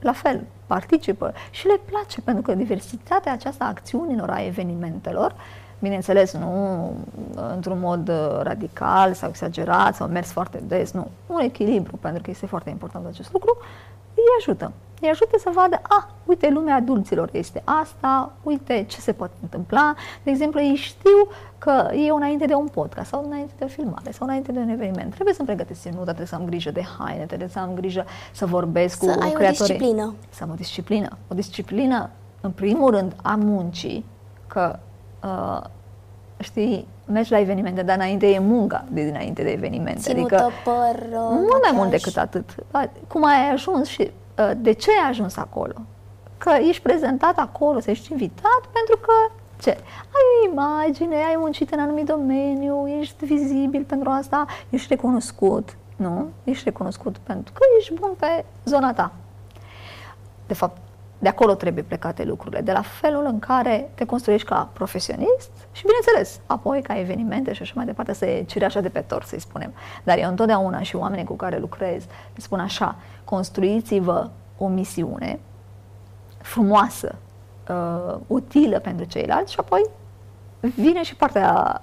la 0.00 0.12
fel, 0.12 0.44
participă 0.66 1.32
și 1.50 1.66
le 1.66 1.80
place, 1.84 2.20
pentru 2.20 2.42
că 2.42 2.54
diversitatea 2.54 3.32
aceasta 3.32 3.64
a 3.64 3.68
acțiunilor, 3.68 4.30
a 4.30 4.44
evenimentelor, 4.44 5.34
bineînțeles, 5.78 6.32
nu 6.32 6.92
într-un 7.54 7.78
mod 7.80 8.08
uh, 8.08 8.40
radical 8.42 9.12
sau 9.12 9.28
exagerat 9.28 9.94
sau 9.94 10.08
mers 10.08 10.30
foarte 10.30 10.62
des, 10.66 10.92
nu, 10.92 11.10
un 11.26 11.40
echilibru, 11.40 11.96
pentru 11.96 12.22
că 12.22 12.30
este 12.30 12.46
foarte 12.46 12.70
important 12.70 13.06
acest 13.06 13.32
lucru, 13.32 13.56
îi 14.14 14.22
ajută. 14.38 14.72
Îi 15.00 15.08
ajută 15.08 15.38
să 15.38 15.50
vadă, 15.54 15.76
a, 15.82 15.96
ah, 15.96 16.04
uite, 16.24 16.50
lumea 16.50 16.74
adulților 16.74 17.28
este 17.32 17.62
asta, 17.64 18.32
uite 18.42 18.84
ce 18.88 19.00
se 19.00 19.12
poate 19.12 19.34
întâmpla. 19.42 19.94
De 20.22 20.30
exemplu, 20.30 20.60
ei 20.60 20.74
știu 20.74 21.28
că 21.58 21.90
e 21.92 22.10
înainte 22.10 22.46
de 22.46 22.54
un 22.54 22.66
podcast 22.66 23.08
sau 23.08 23.24
înainte 23.26 23.52
de 23.58 23.64
o 23.64 23.68
filmare 23.68 24.10
sau 24.10 24.26
înainte 24.26 24.52
de 24.52 24.58
un 24.58 24.68
eveniment. 24.68 25.12
Trebuie 25.12 25.34
să-mi 25.34 25.48
pregătesc 25.48 25.80
ținută, 25.80 26.04
trebuie 26.04 26.26
să 26.26 26.34
am 26.34 26.44
grijă 26.44 26.70
de 26.70 26.82
haine, 26.98 27.24
trebuie 27.24 27.48
să 27.48 27.58
am 27.58 27.74
grijă 27.74 28.04
să 28.32 28.46
vorbesc 28.46 28.98
să 28.98 29.10
cu 29.10 29.22
ai 29.22 29.32
creatorii. 29.32 29.74
o 29.74 29.76
disciplină. 29.76 30.14
Să 30.28 30.42
am 30.42 30.50
o 30.50 30.54
disciplină. 30.54 31.16
O 31.28 31.34
disciplină, 31.34 32.10
în 32.40 32.50
primul 32.50 32.90
rând, 32.90 33.16
a 33.22 33.34
muncii, 33.34 34.04
că 34.46 34.78
uh, 35.24 35.60
știi, 36.38 36.86
mergi 37.06 37.30
la 37.30 37.38
evenimente, 37.38 37.82
dar 37.82 37.96
înainte 37.96 38.26
e 38.26 38.38
munca 38.38 38.84
de 38.90 39.04
dinainte 39.04 39.42
de 39.42 39.50
evenimente. 39.50 40.00
Ținută, 40.00 40.34
adică, 40.34 40.50
păr, 40.64 41.02
uh, 41.10 41.28
mult 41.30 41.62
mai 41.62 41.72
mult 41.72 41.74
machiaj. 41.74 41.90
decât 41.90 42.16
atât. 42.16 42.54
Cum 43.08 43.24
ai 43.24 43.50
ajuns 43.52 43.88
și 43.88 44.10
uh, 44.38 44.50
de 44.56 44.72
ce 44.72 44.90
ai 44.90 45.08
ajuns 45.08 45.36
acolo? 45.36 45.74
Că 46.38 46.50
ești 46.68 46.82
prezentat 46.82 47.38
acolo, 47.38 47.80
să 47.80 47.90
ești 47.90 48.12
invitat 48.12 48.60
pentru 48.72 48.96
că 49.00 49.12
ce? 49.60 49.70
Ai 50.14 50.46
o 50.46 50.50
imagine, 50.50 51.14
ai 51.14 51.36
muncit 51.38 51.72
în 51.72 51.80
anumit 51.80 52.06
domeniu, 52.06 52.88
ești 53.00 53.24
vizibil 53.24 53.84
pentru 53.84 54.10
asta, 54.10 54.46
ești 54.70 54.88
recunoscut, 54.88 55.76
nu? 55.96 56.28
Ești 56.44 56.64
recunoscut 56.64 57.18
pentru 57.18 57.52
că 57.52 57.60
ești 57.78 57.94
bun 57.94 58.10
pe 58.18 58.44
zona 58.64 58.92
ta. 58.92 59.12
De 60.46 60.54
fapt, 60.54 60.78
de 61.24 61.30
acolo 61.30 61.54
trebuie 61.54 61.82
plecate 61.82 62.24
lucrurile, 62.24 62.60
de 62.60 62.72
la 62.72 62.82
felul 62.82 63.24
în 63.26 63.38
care 63.38 63.90
te 63.94 64.04
construiești 64.04 64.48
ca 64.48 64.68
profesionist 64.72 65.50
și, 65.72 65.84
bineînțeles, 65.84 66.40
apoi 66.46 66.82
ca 66.82 66.98
evenimente 66.98 67.52
și 67.52 67.62
așa 67.62 67.72
mai 67.76 67.84
departe, 67.84 68.12
să 68.12 68.26
e 68.26 68.42
cireașa 68.42 68.80
de 68.80 68.88
pe 68.88 69.00
tor, 69.00 69.22
să-i 69.22 69.40
spunem. 69.40 69.72
Dar 70.02 70.18
eu 70.18 70.28
întotdeauna 70.28 70.82
și 70.82 70.96
oamenii 70.96 71.24
cu 71.24 71.34
care 71.34 71.58
lucrez 71.58 72.04
le 72.04 72.40
spun 72.40 72.60
așa, 72.60 72.96
construiți-vă 73.24 74.30
o 74.58 74.68
misiune 74.68 75.40
frumoasă, 76.38 77.14
uh, 77.68 78.16
utilă 78.26 78.78
pentru 78.78 79.04
ceilalți 79.04 79.52
și 79.52 79.58
apoi 79.60 79.90
vine 80.60 81.02
și 81.02 81.16
partea 81.16 81.82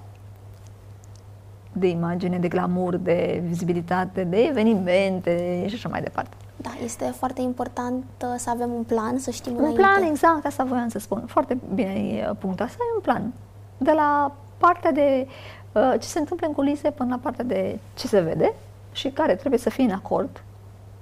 de 1.72 1.88
imagine, 1.88 2.38
de 2.38 2.48
glamour, 2.48 2.96
de 2.96 3.42
vizibilitate, 3.46 4.24
de 4.24 4.36
evenimente 4.36 5.64
și 5.68 5.74
așa 5.74 5.88
mai 5.88 6.02
departe. 6.02 6.36
Da, 6.62 6.70
este 6.84 7.04
foarte 7.04 7.40
important 7.40 8.04
uh, 8.24 8.34
să 8.36 8.50
avem 8.50 8.72
un 8.72 8.82
plan, 8.82 9.18
să 9.18 9.30
știm 9.30 9.52
Un 9.52 9.58
înainte. 9.58 9.80
plan, 9.80 10.02
exact, 10.02 10.46
asta 10.46 10.64
voiam 10.64 10.88
să 10.88 10.98
spun. 10.98 11.22
Foarte 11.26 11.58
bine 11.74 11.88
ai 11.88 12.24
uh, 12.28 12.36
punctat. 12.38 12.68
Să 12.68 12.76
ai 12.80 12.86
un 12.94 13.00
plan. 13.00 13.32
De 13.78 13.92
la 13.92 14.32
partea 14.58 14.92
de 14.92 15.26
uh, 15.72 15.92
ce 16.00 16.06
se 16.06 16.18
întâmplă 16.18 16.46
în 16.46 16.52
culise 16.52 16.90
până 16.90 17.08
la 17.10 17.18
partea 17.22 17.44
de 17.44 17.78
ce 17.94 18.06
se 18.06 18.20
vede 18.20 18.52
și 18.92 19.08
care 19.08 19.34
trebuie 19.34 19.60
să 19.60 19.70
fie 19.70 19.84
în 19.84 19.90
acord. 19.90 20.42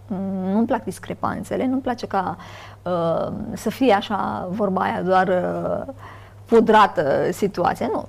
Mm, 0.06 0.50
Nu-mi 0.52 0.66
plac 0.66 0.84
discrepanțele, 0.84 1.66
nu-mi 1.66 1.80
place 1.80 2.06
ca 2.06 2.36
uh, 2.82 3.32
să 3.52 3.70
fie 3.70 3.92
așa 3.92 4.48
vorba 4.50 4.82
aia 4.82 5.02
doar 5.02 5.28
uh, 5.28 5.94
pudrată 6.44 7.28
situația. 7.32 7.86
Nu. 7.92 8.04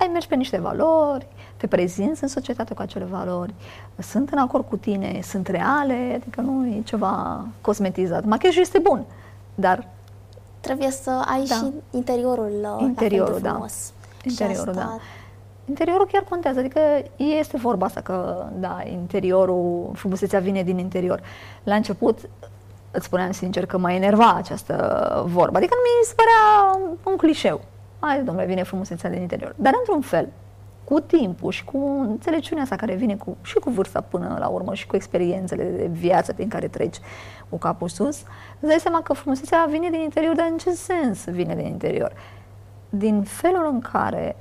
Ai 0.00 0.08
mergi 0.12 0.28
pe 0.28 0.34
niște 0.34 0.58
valori, 0.60 1.26
te 1.60 1.66
prezinți 1.66 2.22
în 2.22 2.28
societate 2.28 2.74
cu 2.74 2.82
acele 2.82 3.04
valori, 3.04 3.54
sunt 3.98 4.30
în 4.30 4.38
acord 4.38 4.68
cu 4.68 4.76
tine, 4.76 5.20
sunt 5.22 5.46
reale, 5.46 6.12
adică 6.20 6.40
nu 6.40 6.66
e 6.66 6.80
ceva 6.84 7.44
cosmetizat. 7.60 8.24
Machiajul 8.24 8.62
este 8.62 8.78
bun, 8.78 9.04
dar 9.54 9.86
Trebuie 10.60 10.90
să 10.90 11.10
ai 11.10 11.44
Da. 11.48 11.54
și 11.54 11.72
interiorul, 11.90 12.52
uh, 12.62 12.82
Interiorul, 12.82 13.26
la 13.26 13.32
fel 13.32 13.40
de 13.42 13.46
da. 13.48 13.52
frumos. 13.52 13.92
Interiorul, 14.24 14.62
și 14.62 14.68
asta, 14.78 14.82
da. 14.82 14.98
Interiorul 15.68 16.08
chiar 16.12 16.24
contează, 16.28 16.58
adică 16.58 16.80
este 17.16 17.56
vorba 17.56 17.86
asta 17.86 18.00
că, 18.00 18.46
da, 18.58 18.78
interiorul, 18.92 19.90
frumusețea 19.94 20.40
vine 20.40 20.62
din 20.62 20.78
interior. 20.78 21.20
La 21.62 21.74
început, 21.74 22.18
îți 22.90 23.04
spuneam 23.04 23.30
sincer 23.30 23.66
că 23.66 23.78
mă 23.78 23.92
enerva 23.92 24.32
această 24.36 24.74
vorbă, 25.26 25.56
adică 25.56 25.74
nu 25.74 25.80
mi 26.00 26.06
se 26.06 26.14
părea 26.16 26.80
un 27.04 27.16
clișeu. 27.16 27.60
Hai, 28.00 28.22
domnule, 28.22 28.46
vine 28.46 28.62
frumusețea 28.62 29.10
din 29.10 29.20
interior. 29.20 29.54
Dar, 29.56 29.72
într-un 29.78 30.00
fel, 30.00 30.28
cu 30.90 31.00
timpul 31.00 31.50
și 31.50 31.64
cu 31.64 31.78
înțelepciunea 32.08 32.62
asta 32.62 32.76
care 32.76 32.94
vine 32.94 33.16
cu, 33.16 33.36
și 33.42 33.54
cu 33.54 33.70
vârsta 33.70 34.00
până 34.00 34.36
la 34.38 34.48
urmă 34.48 34.74
și 34.74 34.86
cu 34.86 34.96
experiențele 34.96 35.64
de 35.64 35.86
viață 35.86 36.32
prin 36.32 36.48
care 36.48 36.68
treci 36.68 36.96
cu 37.48 37.56
capul 37.56 37.88
sus, 37.88 38.22
îți 38.60 38.68
dai 38.68 38.78
seama 38.80 39.02
că 39.02 39.12
frumusețea 39.12 39.66
vine 39.70 39.90
din 39.90 40.00
interior, 40.00 40.34
dar 40.34 40.46
în 40.50 40.58
ce 40.58 40.70
sens 40.70 41.24
vine 41.24 41.54
din 41.54 41.66
interior? 41.66 42.12
Din 42.88 43.22
felul 43.22 43.68
în 43.72 43.80
care 43.80 44.36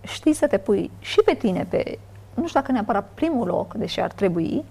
știi 0.00 0.32
să 0.32 0.46
te 0.46 0.58
pui 0.58 0.90
și 0.98 1.20
pe 1.24 1.34
tine 1.34 1.66
pe, 1.68 1.98
nu 2.34 2.46
știu 2.46 2.60
dacă 2.60 2.72
neapărat 2.72 3.08
primul 3.14 3.46
loc, 3.46 3.74
deși 3.74 4.00
ar 4.00 4.12
trebui, 4.12 4.64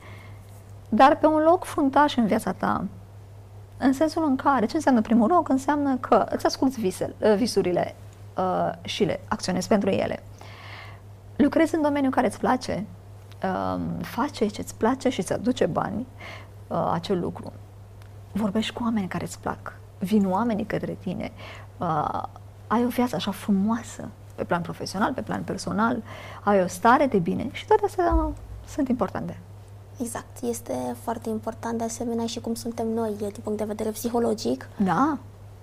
dar 0.89 1.17
pe 1.17 1.25
un 1.25 1.41
loc 1.41 1.63
fruntaș 1.63 2.15
în 2.15 2.25
viața 2.25 2.51
ta. 2.51 2.85
În 3.77 3.93
sensul 3.93 4.25
în 4.25 4.35
care, 4.35 4.65
ce 4.65 4.75
înseamnă 4.75 5.01
primul 5.01 5.29
loc? 5.29 5.49
Înseamnă 5.49 5.95
că 5.95 6.25
îți 6.29 6.45
asculți 6.45 6.79
visel, 6.79 7.15
visurile 7.35 7.95
uh, 8.37 8.71
și 8.81 9.03
le 9.03 9.19
acționezi 9.27 9.67
pentru 9.67 9.89
ele. 9.89 10.23
Lucrezi 11.35 11.75
în 11.75 11.81
domeniul 11.81 12.11
care 12.11 12.27
îți 12.27 12.39
place, 12.39 12.85
uh, 13.43 13.81
faci 14.01 14.51
ce 14.51 14.61
îți 14.61 14.75
place 14.75 15.09
și 15.09 15.19
îți 15.19 15.33
aduce 15.33 15.65
bani, 15.65 16.05
uh, 16.67 16.89
acel 16.93 17.19
lucru. 17.19 17.53
Vorbești 18.31 18.73
cu 18.73 18.83
oameni 18.83 19.07
care 19.07 19.23
îți 19.23 19.39
plac, 19.39 19.73
vin 19.99 20.29
oamenii 20.29 20.65
către 20.65 20.97
tine, 21.01 21.31
uh, 21.77 22.23
ai 22.67 22.85
o 22.85 22.87
viață 22.87 23.15
așa 23.15 23.31
frumoasă, 23.31 24.09
pe 24.35 24.43
plan 24.43 24.61
profesional, 24.61 25.13
pe 25.13 25.21
plan 25.21 25.43
personal, 25.43 26.03
ai 26.43 26.61
o 26.61 26.67
stare 26.67 27.05
de 27.05 27.17
bine 27.17 27.49
și 27.51 27.65
toate 27.65 27.85
astea 27.85 28.27
sunt 28.67 28.87
importante. 28.87 29.39
Exact. 29.99 30.41
Este 30.41 30.95
foarte 31.01 31.29
important 31.29 31.77
de 31.77 31.83
asemenea 31.83 32.25
și 32.25 32.39
cum 32.39 32.53
suntem 32.53 32.87
noi 32.87 33.13
din 33.17 33.31
punct 33.43 33.57
de 33.57 33.63
vedere 33.63 33.89
psihologic. 33.89 34.69
Da, 34.77 35.17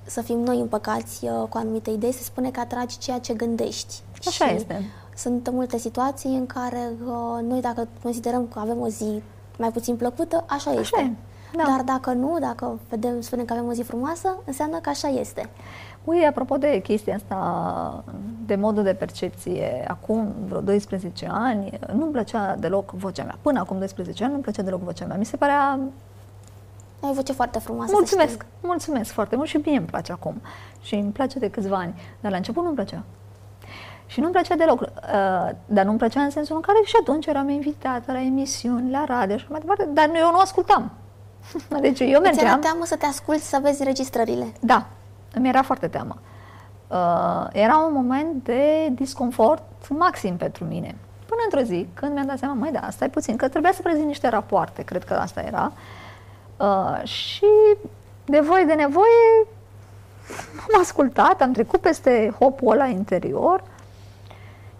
Să 0.04 0.20
fim 0.22 0.38
noi 0.38 0.58
împăcați 0.60 1.24
uh, 1.24 1.48
cu 1.48 1.56
anumite 1.56 1.90
idei, 1.90 2.12
se 2.12 2.22
spune 2.22 2.50
că 2.50 2.60
atragi 2.60 2.98
ceea 2.98 3.18
ce 3.18 3.34
gândești. 3.34 3.94
Așa 4.26 4.46
Și 4.46 4.54
este. 4.54 4.84
Sunt 5.20 5.50
multe 5.50 5.78
situații 5.78 6.36
în 6.36 6.46
care 6.46 6.90
uh, 7.06 7.42
noi 7.42 7.60
dacă 7.60 7.88
considerăm 8.02 8.46
că 8.52 8.58
avem 8.58 8.80
o 8.80 8.88
zi 8.88 9.22
mai 9.58 9.70
puțin 9.70 9.96
plăcută, 9.96 10.44
așa, 10.48 10.70
Așa 10.70 10.80
este. 10.80 11.00
e, 11.00 11.56
da. 11.56 11.62
Dar 11.66 11.82
dacă 11.82 12.12
nu, 12.12 12.36
dacă 12.40 12.78
vedem, 12.88 13.20
spunem 13.20 13.44
că 13.44 13.52
avem 13.52 13.66
o 13.68 13.72
zi 13.72 13.82
frumoasă, 13.82 14.36
înseamnă 14.44 14.78
că 14.78 14.88
așa 14.88 15.08
este. 15.08 15.48
Ui, 16.04 16.26
apropo 16.26 16.56
de 16.56 16.80
chestia 16.82 17.14
asta, 17.14 18.04
de 18.46 18.54
modul 18.54 18.82
de 18.82 18.94
percepție, 18.94 19.84
acum 19.88 20.32
vreo 20.48 20.60
12 20.60 21.28
ani, 21.30 21.78
nu-mi 21.92 22.12
plăcea 22.12 22.56
deloc 22.56 22.90
vocea 22.90 23.24
mea. 23.24 23.38
Până 23.42 23.60
acum 23.60 23.78
12 23.78 24.22
ani 24.22 24.32
nu-mi 24.32 24.42
plăcea 24.44 24.62
deloc 24.62 24.80
vocea 24.80 25.04
mea. 25.06 25.16
Mi 25.16 25.24
se 25.24 25.36
părea 25.36 25.78
Ai 27.02 27.10
o 27.10 27.12
voce 27.12 27.32
foarte 27.32 27.58
frumoasă, 27.58 27.90
să 27.90 27.96
Mulțumesc, 27.98 28.32
știi. 28.32 28.46
mulțumesc 28.62 29.10
foarte 29.10 29.36
mult 29.36 29.48
și 29.48 29.56
mie 29.64 29.76
îmi 29.76 29.86
place 29.86 30.12
acum. 30.12 30.40
Și 30.82 30.94
îmi 30.94 31.10
place 31.10 31.38
de 31.38 31.50
câțiva 31.50 31.76
ani. 31.76 31.94
Dar 32.20 32.30
la 32.30 32.36
început 32.36 32.62
nu-mi 32.62 32.74
plăcea. 32.74 33.02
Și 34.10 34.20
nu-mi 34.20 34.32
plăcea 34.32 34.54
deloc. 34.54 34.80
Uh, 34.80 34.88
dar 35.66 35.84
nu-mi 35.84 35.98
plăcea 35.98 36.20
în 36.20 36.30
sensul 36.30 36.56
în 36.56 36.62
care 36.62 36.78
și 36.84 36.94
atunci 37.00 37.26
eram 37.26 37.48
invitată 37.48 38.12
la 38.12 38.20
emisiuni, 38.20 38.90
la 38.90 39.04
radio 39.04 39.36
și 39.36 39.46
mai 39.48 39.60
departe, 39.60 39.88
dar 39.92 40.10
eu 40.14 40.30
nu 40.30 40.38
ascultam. 40.38 40.90
Deci 41.80 42.00
eu 42.00 42.06
Ți-era 42.06 42.20
mergeam... 42.20 42.60
teamă 42.60 42.84
să 42.84 42.96
te 42.96 43.06
asculți, 43.06 43.48
să 43.48 43.58
vezi 43.62 43.84
registrările. 43.84 44.52
Da, 44.60 44.86
îmi 45.34 45.48
era 45.48 45.62
foarte 45.62 45.88
teamă. 45.88 46.16
Uh, 46.88 47.46
era 47.52 47.76
un 47.76 47.92
moment 47.92 48.44
de 48.44 48.88
disconfort 48.92 49.62
maxim 49.88 50.36
pentru 50.36 50.64
mine. 50.64 50.96
Până 51.26 51.40
într-o 51.44 51.74
zi, 51.74 51.88
când 51.94 52.12
mi-am 52.12 52.26
dat 52.26 52.38
seama, 52.38 52.54
mai 52.54 52.72
da, 52.72 52.88
stai 52.90 53.10
puțin, 53.10 53.36
că 53.36 53.48
trebuia 53.48 53.72
să 53.72 53.82
prezint 53.82 54.06
niște 54.06 54.28
rapoarte, 54.28 54.82
cred 54.82 55.04
că 55.04 55.14
asta 55.14 55.40
era. 55.40 55.72
Uh, 56.56 57.08
și 57.08 57.46
de 58.24 58.40
voie 58.40 58.64
de 58.64 58.74
nevoie 58.74 59.46
am 60.72 60.80
ascultat, 60.80 61.40
am 61.40 61.52
trecut 61.52 61.80
peste 61.80 62.34
hopul 62.38 62.72
ăla 62.72 62.86
interior 62.86 63.62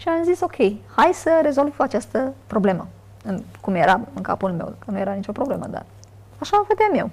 și 0.01 0.09
am 0.09 0.23
zis, 0.23 0.41
ok, 0.41 0.57
hai 0.97 1.11
să 1.13 1.39
rezolv 1.43 1.75
această 1.79 2.35
problemă. 2.47 2.89
În, 3.25 3.43
cum 3.61 3.75
era 3.75 4.01
în 4.15 4.23
capul 4.23 4.53
meu, 4.53 4.75
că 4.79 4.91
nu 4.91 4.99
era 4.99 5.13
nicio 5.13 5.33
problemă, 5.33 5.67
dar 5.67 5.85
așa 6.39 6.65
vedeam 6.69 6.95
eu. 6.95 7.11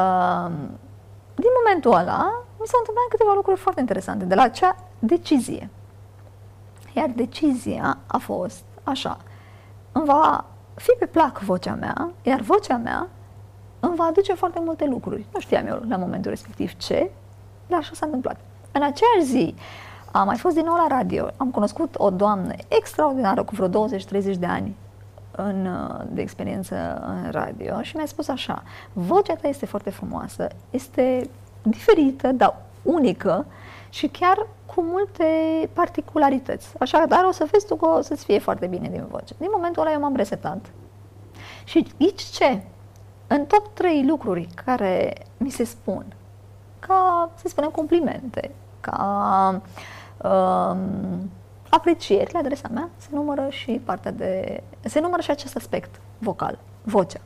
Uh, 0.00 0.50
din 1.34 1.50
momentul 1.62 1.92
ăla, 1.92 2.44
mi 2.60 2.66
s-au 2.66 2.78
întâmplat 2.78 3.06
câteva 3.08 3.32
lucruri 3.34 3.60
foarte 3.60 3.80
interesante 3.80 4.24
de 4.24 4.34
la 4.34 4.42
acea 4.42 4.76
decizie. 4.98 5.70
Iar 6.92 7.10
decizia 7.14 7.98
a 8.06 8.18
fost 8.18 8.64
așa. 8.84 9.18
Îmi 9.92 10.04
va 10.04 10.44
fi 10.74 10.94
pe 10.98 11.06
plac 11.06 11.38
vocea 11.38 11.74
mea, 11.74 12.10
iar 12.22 12.40
vocea 12.40 12.76
mea 12.76 13.08
îmi 13.80 13.96
va 13.96 14.04
aduce 14.04 14.34
foarte 14.34 14.60
multe 14.64 14.84
lucruri. 14.84 15.26
Nu 15.32 15.40
știam 15.40 15.66
eu 15.66 15.82
la 15.88 15.96
momentul 15.96 16.30
respectiv 16.30 16.76
ce, 16.76 17.10
dar 17.66 17.78
așa 17.78 17.90
s-a 17.94 18.06
întâmplat. 18.06 18.36
În 18.72 18.82
aceeași 18.82 19.24
zi 19.24 19.54
am 20.18 20.26
mai 20.26 20.36
fost 20.36 20.54
din 20.54 20.64
nou 20.64 20.74
la 20.74 20.86
radio, 20.88 21.30
am 21.36 21.50
cunoscut 21.50 21.94
o 21.98 22.10
doamnă 22.10 22.54
extraordinară 22.68 23.42
cu 23.42 23.54
vreo 23.54 23.88
20-30 23.88 24.38
de 24.38 24.46
ani 24.46 24.76
în, 25.30 25.68
de 26.08 26.20
experiență 26.20 27.02
în 27.06 27.30
radio 27.30 27.82
și 27.82 27.96
mi-a 27.96 28.06
spus 28.06 28.28
așa, 28.28 28.62
vocea 28.92 29.34
ta 29.34 29.48
este 29.48 29.66
foarte 29.66 29.90
frumoasă, 29.90 30.48
este 30.70 31.30
diferită, 31.62 32.32
dar 32.32 32.56
unică 32.82 33.46
și 33.88 34.08
chiar 34.08 34.46
cu 34.74 34.82
multe 34.82 35.24
particularități. 35.72 36.68
Așa, 36.80 37.04
dar 37.08 37.24
o 37.24 37.30
să 37.30 37.48
vezi 37.50 37.66
tu 37.66 37.76
că 37.76 37.86
o 37.86 38.00
să-ți 38.00 38.24
fie 38.24 38.38
foarte 38.38 38.66
bine 38.66 38.88
din 38.88 39.06
voce. 39.10 39.34
Din 39.38 39.48
momentul 39.52 39.82
ăla 39.82 39.92
eu 39.92 40.00
m-am 40.00 40.16
resetat. 40.16 40.66
Și 41.64 41.86
ghici 41.98 42.22
ce? 42.22 42.62
În 43.26 43.44
top 43.44 43.74
3 43.74 44.06
lucruri 44.06 44.48
care 44.64 45.12
mi 45.36 45.50
se 45.50 45.64
spun, 45.64 46.04
ca, 46.78 47.30
să 47.34 47.48
spunem, 47.48 47.70
complimente, 47.70 48.50
ca 48.80 49.60
um, 50.22 51.30
aprecieri 51.68 52.32
la 52.32 52.38
adresa 52.38 52.68
mea, 52.72 52.88
se 52.96 53.08
numără 53.10 53.46
și 53.50 53.80
partea 53.84 54.10
de... 54.10 54.62
se 54.84 55.00
numără 55.00 55.22
și 55.22 55.30
acest 55.30 55.56
aspect 55.56 56.00
vocal, 56.18 56.58
vocea. 56.82 57.20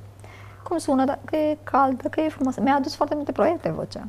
Cum 0.62 0.78
sună, 0.78 1.18
că 1.24 1.36
e 1.36 1.58
caldă, 1.62 2.08
că 2.08 2.20
e 2.20 2.28
frumoasă. 2.28 2.60
Mi-a 2.60 2.74
adus 2.74 2.94
foarte 2.94 3.14
multe 3.14 3.32
proiecte 3.32 3.70
vocea. 3.70 4.08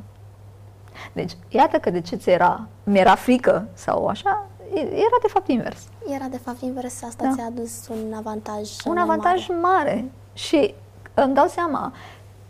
Deci, 1.12 1.36
iată 1.48 1.78
că 1.78 1.90
de 1.90 2.00
ce 2.00 2.16
ți 2.16 2.30
era, 2.30 2.66
mi-era 2.84 3.14
frică 3.14 3.68
sau 3.72 4.06
așa, 4.06 4.46
era 4.74 5.18
de 5.22 5.28
fapt 5.28 5.48
invers. 5.48 5.88
Era 6.14 6.24
de 6.24 6.38
fapt 6.38 6.60
invers, 6.60 7.02
asta 7.02 7.24
da. 7.24 7.32
ți-a 7.34 7.44
adus 7.44 7.88
un 7.88 8.12
avantaj 8.12 8.70
Un 8.84 8.96
avantaj 8.96 9.48
mare. 9.48 9.60
mare. 9.60 10.10
Și 10.32 10.74
îmi 11.14 11.34
dau 11.34 11.46
seama 11.46 11.92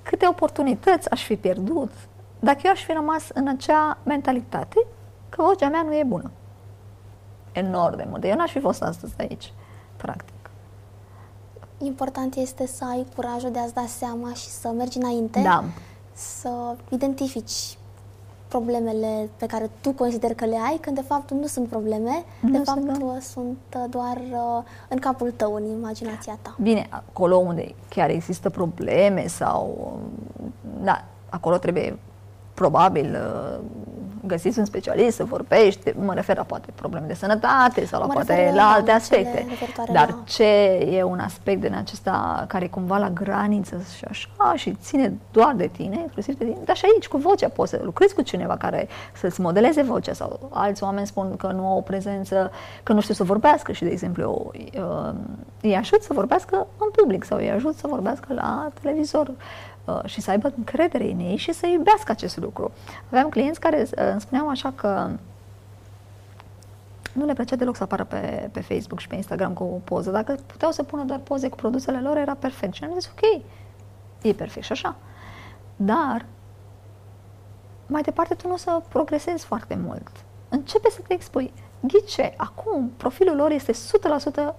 câte 0.03 0.27
oportunități 0.27 1.11
aș 1.11 1.25
fi 1.25 1.37
pierdut 1.37 1.91
dacă 2.41 2.61
eu 2.65 2.71
aș 2.71 2.85
fi 2.85 2.93
rămas 2.93 3.29
în 3.35 3.49
acea 3.49 3.99
mentalitate 4.03 4.87
că 5.37 5.43
vocea 5.43 5.69
mea 5.69 5.83
nu 5.83 5.95
e 5.95 6.05
bună. 6.07 6.31
Enorm 7.53 7.97
de 7.97 8.07
mult. 8.09 8.25
Eu 8.25 8.37
n-aș 8.37 8.51
fi 8.51 8.61
fost 8.61 8.83
astăzi 8.83 9.15
aici, 9.19 9.53
practic. 9.97 10.51
Important 11.79 12.35
este 12.35 12.67
să 12.67 12.85
ai 12.91 13.07
curajul 13.17 13.51
de 13.51 13.59
a-ți 13.59 13.75
da 13.75 13.85
seama 13.87 14.33
și 14.35 14.49
să 14.49 14.69
mergi 14.69 14.99
înainte. 14.99 15.41
Da. 15.41 15.65
Să 16.13 16.77
identifici 16.89 17.77
problemele 18.49 19.29
pe 19.37 19.47
care 19.47 19.71
tu 19.81 19.93
consideri 19.93 20.35
că 20.35 20.45
le 20.45 20.59
ai, 20.67 20.79
când 20.81 20.97
de 20.97 21.03
fapt 21.03 21.31
nu 21.31 21.47
sunt 21.47 21.69
probleme, 21.69 22.25
nu 22.41 22.51
de 22.51 22.59
fapt 22.65 22.81
da. 22.81 23.19
sunt 23.21 23.59
uh, 23.77 23.85
doar 23.91 24.17
uh, 24.17 24.63
în 24.89 24.99
capul 24.99 25.33
tău, 25.37 25.55
în 25.55 25.65
imaginația 25.65 26.39
ta. 26.43 26.57
Bine, 26.61 26.87
acolo 26.91 27.37
unde 27.37 27.75
chiar 27.89 28.11
există 28.11 28.51
probleme 28.51 29.27
sau... 29.27 29.93
Da, 30.83 31.05
acolo 31.29 31.57
trebuie 31.57 31.99
probabil 32.55 33.15
uh, 33.15 33.61
găsiți 34.27 34.59
un 34.59 34.65
specialist 34.65 35.17
să 35.17 35.25
vorbești, 35.25 35.93
mă 35.99 36.15
refer 36.15 36.37
la 36.37 36.43
poate 36.43 36.69
probleme 36.75 37.07
de 37.07 37.15
sănătate 37.15 37.87
sau 37.87 38.01
la 38.01 38.07
mă 38.07 38.13
poate 38.13 38.53
la 38.55 38.71
alte 38.71 38.91
aspecte. 38.91 39.47
Dar 39.93 40.09
la... 40.09 40.23
ce 40.25 40.45
e 40.91 41.03
un 41.03 41.19
aspect 41.19 41.61
din 41.61 41.75
acesta 41.75 42.45
care 42.49 42.65
e 42.65 42.69
cumva 42.69 42.99
la 42.99 43.11
graniță 43.11 43.83
și 43.97 44.05
așa 44.05 44.53
și 44.55 44.75
ține 44.75 45.13
doar 45.31 45.55
de 45.55 45.67
tine, 45.67 45.99
inclusiv 46.01 46.39
de 46.39 46.45
tine, 46.45 46.59
dar 46.65 46.77
și 46.77 46.85
aici 46.93 47.09
cu 47.09 47.17
vocea 47.17 47.49
poți 47.49 47.71
să 47.71 47.81
lucrezi 47.83 48.15
cu 48.15 48.23
cineva 48.23 48.57
care 48.57 48.89
să-ți 49.13 49.41
modeleze 49.41 49.83
vocea 49.83 50.13
sau 50.13 50.51
alți 50.53 50.83
oameni 50.83 51.07
spun 51.07 51.37
că 51.37 51.47
nu 51.47 51.67
au 51.67 51.77
o 51.77 51.81
prezență, 51.81 52.51
că 52.83 52.93
nu 52.93 53.01
știu 53.01 53.15
să 53.15 53.25
vorbească 53.25 53.73
și, 53.73 53.85
de 53.85 53.91
exemplu, 53.91 54.53
uh, 54.55 55.15
îi 55.61 55.77
ajut 55.77 56.03
să 56.03 56.13
vorbească 56.13 56.67
în 56.79 56.89
public 56.97 57.25
sau 57.25 57.39
îi 57.39 57.51
ajut 57.51 57.77
să 57.77 57.87
vorbească 57.87 58.35
la 58.35 58.69
televizor 58.81 59.27
Uh, 59.29 59.35
și 60.05 60.21
să 60.21 60.31
aibă 60.31 60.53
încredere 60.57 61.11
în 61.11 61.19
ei 61.19 61.37
și 61.37 61.53
să 61.53 61.67
iubească 61.67 62.11
acest 62.11 62.37
lucru. 62.37 62.71
Aveam 63.07 63.29
clienți 63.29 63.61
care 63.61 63.83
uh, 63.83 64.09
îmi 64.11 64.21
spuneau 64.21 64.49
așa 64.49 64.73
că 64.77 65.11
nu 67.13 67.25
le 67.25 67.33
plăcea 67.33 67.57
deloc 67.57 67.77
să 67.77 67.83
apară 67.83 68.05
pe, 68.05 68.49
pe 68.53 68.61
Facebook 68.61 69.01
și 69.01 69.09
pe 69.09 69.15
Instagram 69.15 69.53
cu 69.53 69.63
o 69.63 69.81
poză. 69.85 70.11
Dacă 70.11 70.37
puteau 70.47 70.71
să 70.71 70.83
pună 70.83 71.05
doar 71.05 71.19
poze 71.19 71.49
cu 71.49 71.57
produsele 71.57 72.01
lor, 72.01 72.17
era 72.17 72.35
perfect. 72.35 72.75
Și 72.75 72.85
am 72.85 72.91
zis, 72.95 73.11
ok, 73.11 73.43
e 74.23 74.33
perfect 74.33 74.65
și 74.65 74.73
așa. 74.73 74.97
Dar, 75.77 76.27
mai 77.87 78.03
departe, 78.03 78.35
tu 78.35 78.47
nu 78.47 78.55
o 78.55 78.57
să 78.57 78.83
progresezi 78.89 79.45
foarte 79.45 79.79
mult. 79.85 80.11
Începe 80.49 80.91
să 80.91 81.01
te 81.07 81.15
expui. 81.15 81.53
Ghice, 81.81 82.35
acum 82.37 82.93
profilul 82.97 83.37
lor 83.37 83.51
este 83.51 83.73
100% 83.73 84.55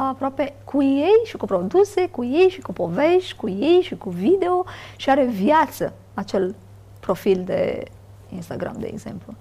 aproape 0.00 0.54
cu 0.64 0.82
ei 0.82 1.20
și 1.24 1.36
cu 1.36 1.46
produse, 1.46 2.08
cu 2.08 2.24
ei 2.24 2.48
și 2.48 2.60
cu 2.60 2.72
povești, 2.72 3.36
cu 3.36 3.48
ei 3.48 3.80
și 3.82 3.96
cu 3.96 4.10
video 4.10 4.64
și 4.96 5.10
are 5.10 5.24
viață 5.24 5.92
acel 6.14 6.54
profil 7.00 7.42
de 7.44 7.84
Instagram, 8.28 8.76
de 8.78 8.86
exemplu. 8.86 9.34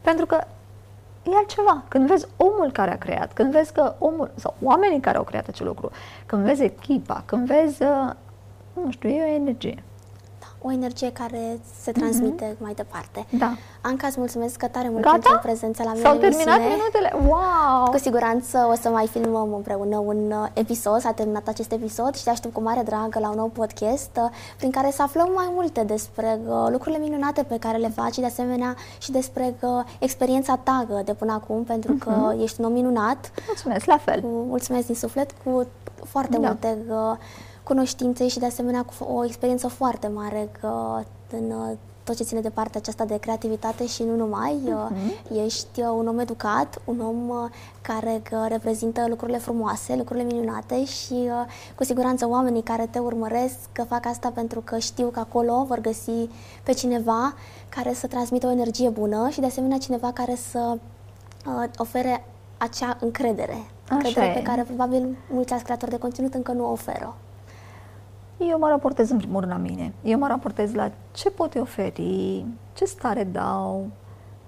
Pentru 0.00 0.26
că 0.26 0.44
e 1.22 1.36
altceva. 1.36 1.84
Când 1.88 2.06
vezi 2.08 2.26
omul 2.36 2.70
care 2.72 2.92
a 2.92 2.98
creat, 2.98 3.32
când 3.32 3.52
vezi 3.52 3.72
că 3.72 3.94
omul, 3.98 4.30
sau 4.34 4.54
oamenii 4.62 5.00
care 5.00 5.16
au 5.16 5.24
creat 5.24 5.48
acel 5.48 5.66
lucru, 5.66 5.90
când 6.26 6.44
vezi 6.44 6.62
echipa, 6.62 7.22
când 7.26 7.46
vezi, 7.46 7.82
uh, 7.82 8.10
nu 8.84 8.90
știu, 8.90 9.08
e 9.08 9.22
o 9.22 9.34
energie 9.34 9.82
o 10.66 10.72
energie 10.72 11.12
care 11.12 11.60
se 11.82 11.92
transmite 11.92 12.44
mm-hmm. 12.44 12.58
mai 12.58 12.72
departe. 12.74 13.26
Da. 13.30 13.56
Anca, 13.80 14.06
îți 14.06 14.18
mulțumesc 14.18 14.56
că 14.56 14.66
tare 14.66 14.88
mult 14.88 15.02
Gata? 15.02 15.18
pentru 15.18 15.38
prezența 15.42 15.84
la 15.84 15.90
mine 15.90 16.02
S-au 16.02 16.16
terminat 16.16 16.58
minutele? 16.58 17.12
Wow! 17.26 17.90
Cu 17.90 17.98
siguranță 17.98 18.68
o 18.70 18.74
să 18.74 18.88
mai 18.88 19.06
filmăm 19.06 19.54
împreună 19.54 19.96
un 19.98 20.30
uh, 20.30 20.46
episod, 20.52 21.00
s-a 21.00 21.12
terminat 21.12 21.48
acest 21.48 21.72
episod 21.72 22.14
și 22.14 22.24
te 22.24 22.30
aștept 22.30 22.54
cu 22.54 22.62
mare 22.62 22.82
dragă 22.82 23.18
la 23.18 23.28
un 23.28 23.36
nou 23.36 23.48
podcast 23.48 24.10
uh, 24.16 24.30
prin 24.56 24.70
care 24.70 24.90
să 24.90 25.02
aflăm 25.02 25.30
mai 25.34 25.48
multe 25.52 25.82
despre 25.82 26.40
uh, 26.46 26.66
lucrurile 26.70 27.02
minunate 27.02 27.42
pe 27.42 27.58
care 27.58 27.76
le 27.76 27.88
faci 27.88 28.12
și 28.12 28.20
de 28.20 28.26
asemenea 28.26 28.74
și 28.98 29.10
despre 29.10 29.56
experiența 29.98 30.56
ta 30.62 30.86
de 31.04 31.14
până 31.14 31.32
acum, 31.32 31.64
pentru 31.64 31.92
că 31.92 32.10
mm-hmm. 32.10 32.42
ești 32.42 32.60
un 32.60 32.66
om 32.66 32.72
minunat. 32.72 33.32
Mulțumesc, 33.46 33.84
la 33.84 33.98
fel! 33.98 34.20
Cu, 34.20 34.26
mulțumesc 34.26 34.86
din 34.86 34.94
suflet, 34.94 35.30
cu 35.44 35.66
foarte 36.04 36.38
da. 36.38 36.46
multe 36.46 36.78
cunoștințe 37.68 38.28
și 38.28 38.38
de 38.38 38.46
asemenea 38.46 38.84
cu 38.84 39.04
o 39.04 39.24
experiență 39.24 39.68
foarte 39.68 40.08
mare 40.08 40.48
că 40.60 41.02
în 41.30 41.50
uh, 41.50 41.76
tot 42.04 42.16
ce 42.16 42.22
ține 42.22 42.40
de 42.40 42.50
partea 42.50 42.80
aceasta 42.80 43.04
de 43.04 43.18
creativitate 43.18 43.86
și 43.86 44.02
nu 44.02 44.16
numai. 44.16 44.58
Uh-huh. 44.66 45.44
Ești 45.44 45.80
uh, 45.80 45.86
un 45.96 46.08
om 46.08 46.18
educat, 46.18 46.80
un 46.84 47.00
om 47.00 47.28
uh, 47.28 47.50
care 47.82 48.22
reprezintă 48.48 49.06
lucrurile 49.08 49.38
frumoase, 49.38 49.96
lucrurile 49.96 50.26
minunate 50.26 50.84
și 50.84 51.14
cu 51.74 51.84
siguranță 51.84 52.28
oamenii 52.28 52.62
care 52.62 52.86
te 52.90 52.98
urmăresc 52.98 53.56
că 53.72 53.82
fac 53.82 54.06
asta 54.06 54.30
pentru 54.34 54.60
că 54.60 54.78
știu 54.78 55.08
că 55.08 55.20
acolo 55.20 55.64
vor 55.68 55.80
găsi 55.80 56.28
pe 56.62 56.72
cineva 56.72 57.34
care 57.68 57.92
să 57.92 58.06
transmită 58.06 58.46
o 58.46 58.50
energie 58.50 58.88
bună 58.88 59.28
și 59.28 59.40
de 59.40 59.46
asemenea 59.46 59.78
cineva 59.78 60.12
care 60.12 60.34
să 60.50 60.78
ofere 61.76 62.26
acea 62.58 62.96
încredere. 63.00 63.64
Așa 63.88 63.94
încredere 63.94 64.26
e. 64.26 64.32
pe 64.32 64.42
care 64.42 64.62
probabil 64.62 65.16
mulți 65.30 65.52
alți 65.52 65.64
creatori 65.64 65.90
de 65.90 65.98
conținut 65.98 66.34
încă 66.34 66.52
nu 66.52 66.64
o 66.64 66.70
oferă. 66.70 67.16
Eu 68.38 68.58
mă 68.58 68.68
raportez 68.68 69.10
în 69.10 69.16
primul 69.16 69.40
rând 69.40 69.52
la 69.52 69.58
mine. 69.58 69.92
Eu 70.02 70.18
mă 70.18 70.26
raportez 70.26 70.72
la 70.72 70.90
ce 71.12 71.30
pot 71.30 71.54
oferi, 71.54 72.44
ce 72.74 72.84
stare 72.84 73.24
dau. 73.24 73.86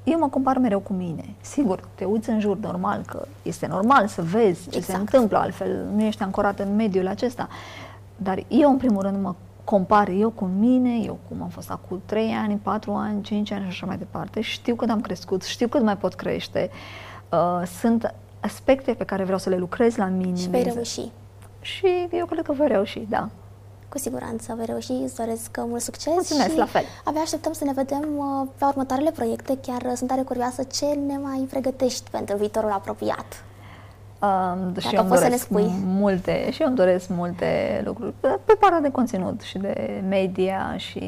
Eu 0.04 0.18
mă 0.18 0.28
compar 0.28 0.58
mereu 0.58 0.80
cu 0.80 0.92
mine. 0.92 1.24
Sigur, 1.40 1.80
te 1.94 2.04
uiți 2.04 2.30
în 2.30 2.40
jur, 2.40 2.56
normal, 2.56 3.02
că 3.06 3.26
este 3.42 3.66
normal 3.66 4.06
să 4.06 4.22
vezi 4.22 4.68
ce 4.68 4.76
exact. 4.76 4.84
se 4.84 4.96
întâmplă, 4.96 5.38
altfel 5.38 5.86
nu 5.94 6.02
ești 6.02 6.22
ancorat 6.22 6.58
în 6.58 6.76
mediul 6.76 7.06
acesta. 7.06 7.48
Dar 8.16 8.44
eu, 8.48 8.70
în 8.70 8.76
primul 8.76 9.02
rând, 9.02 9.22
mă 9.22 9.34
compar 9.64 10.08
eu 10.08 10.30
cu 10.30 10.44
mine, 10.44 10.98
eu 11.04 11.18
cum 11.28 11.42
am 11.42 11.48
fost 11.48 11.70
acum 11.70 12.02
3 12.04 12.32
ani, 12.32 12.60
4 12.62 12.92
ani, 12.92 13.22
5 13.22 13.50
ani 13.50 13.62
și 13.62 13.68
așa 13.68 13.86
mai 13.86 13.96
departe. 13.96 14.40
Știu 14.40 14.74
cât 14.74 14.90
am 14.90 15.00
crescut, 15.00 15.42
știu 15.42 15.68
cât 15.68 15.82
mai 15.82 15.96
pot 15.96 16.14
crește. 16.14 16.70
Uh, 17.32 17.66
sunt 17.80 18.14
aspecte 18.40 18.92
pe 18.92 19.04
care 19.04 19.22
vreau 19.22 19.38
să 19.38 19.50
le 19.50 19.56
lucrez 19.56 19.96
la 19.96 20.06
mine. 20.06 20.36
Și 20.36 20.48
vei 20.48 20.62
reuși. 20.62 21.10
Și 21.60 22.08
eu 22.10 22.26
cred 22.26 22.44
că 22.44 22.52
voi 22.52 22.68
reuși, 22.68 23.06
da 23.08 23.28
cu 23.88 23.98
siguranță 23.98 24.54
vei 24.56 24.66
reuși, 24.66 24.92
îți 24.92 25.16
doresc 25.16 25.50
uh, 25.58 25.64
mult 25.66 25.82
succes 25.82 26.12
Mulțumesc, 26.12 26.50
și 26.50 26.56
la 26.56 26.64
fel. 26.64 26.82
abia 27.04 27.20
așteptăm 27.20 27.52
să 27.52 27.64
ne 27.64 27.72
vedem 27.72 28.04
uh, 28.16 28.48
pe 28.58 28.64
următoarele 28.64 29.10
proiecte, 29.10 29.58
chiar 29.62 29.82
uh, 29.82 29.92
sunt 29.94 30.08
tare 30.08 30.22
curioasă 30.22 30.62
ce 30.62 30.84
ne 30.84 31.18
mai 31.22 31.46
pregătești 31.50 32.10
pentru 32.10 32.36
viitorul 32.36 32.70
apropiat. 32.70 33.44
Um, 34.22 34.78
și 34.78 34.94
eu 34.94 35.00
îmi 35.00 35.08
doresc 35.08 35.22
să 35.22 35.28
ne 35.28 35.36
spui. 35.36 35.72
multe 35.84 36.50
și 36.50 36.62
eu 36.62 36.68
îmi 36.68 36.76
doresc 36.76 37.08
multe 37.08 37.82
lucruri 37.84 38.12
pe 38.20 38.56
partea 38.60 38.80
de 38.80 38.90
conținut 38.90 39.40
și 39.40 39.58
de 39.58 40.02
media 40.08 40.74
și 40.76 41.00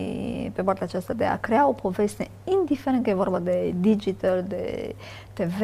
pe 0.54 0.62
partea 0.62 0.86
aceasta 0.86 1.12
de 1.12 1.24
a 1.24 1.38
crea 1.38 1.68
o 1.68 1.72
poveste, 1.72 2.30
indiferent 2.44 3.04
că 3.04 3.10
e 3.10 3.14
vorba 3.14 3.38
de 3.38 3.74
digital, 3.80 4.44
de 4.48 4.94
TV, 5.32 5.58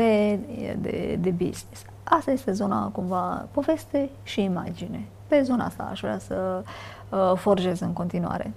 de, 0.81 1.19
de 1.21 1.31
business. 1.31 1.85
Asta 2.05 2.31
este 2.31 2.53
zona 2.53 2.89
cumva 2.89 3.49
poveste 3.53 4.11
și 4.23 4.43
imagine. 4.43 5.05
Pe 5.27 5.43
zona 5.43 5.65
asta 5.65 5.89
aș 5.91 6.01
vrea 6.01 6.19
să 6.19 6.63
uh, 7.09 7.33
forjez 7.37 7.81
în 7.81 7.93
continuare. 7.93 8.53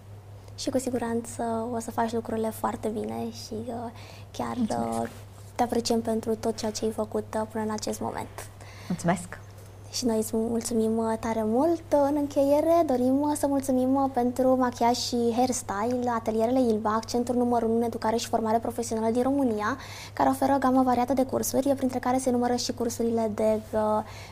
Și 0.55 0.69
cu 0.69 0.77
siguranță 0.77 1.67
o 1.73 1.79
să 1.79 1.91
faci 1.91 2.11
lucrurile 2.11 2.49
foarte 2.49 2.87
bine 2.87 3.31
și 3.31 3.53
uh, 3.67 3.91
chiar 4.31 4.55
uh, 4.57 5.09
te 5.55 5.63
apreciem 5.63 6.01
pentru 6.01 6.35
tot 6.35 6.57
ceea 6.57 6.71
ce 6.71 6.85
ai 6.85 6.91
făcut 6.91 7.35
uh, 7.35 7.47
până 7.51 7.63
în 7.63 7.71
acest 7.71 7.99
moment. 7.99 8.49
Mulțumesc! 8.87 9.48
Și 9.91 10.05
noi 10.05 10.17
îți 10.17 10.31
mulțumim 10.33 11.17
tare 11.19 11.43
mult. 11.45 11.83
În 12.09 12.15
încheiere 12.15 12.83
dorim 12.85 13.33
să 13.37 13.47
mulțumim 13.47 14.11
pentru 14.13 14.57
machiaj 14.57 14.97
și 14.97 15.17
hairstyle, 15.35 16.09
atelierele 16.15 16.59
Ilba, 16.59 16.93
accentul 16.93 17.35
numărul 17.35 17.69
1 17.69 17.77
în 17.77 17.83
educare 17.83 18.15
și 18.15 18.27
formare 18.27 18.57
profesională 18.57 19.11
din 19.11 19.21
România, 19.21 19.77
care 20.13 20.29
oferă 20.29 20.53
o 20.55 20.57
gamă 20.57 20.83
variată 20.83 21.13
de 21.13 21.23
cursuri, 21.23 21.73
printre 21.75 21.99
care 21.99 22.17
se 22.17 22.31
numără 22.31 22.55
și 22.55 22.73
cursurile 22.73 23.31
de 23.35 23.59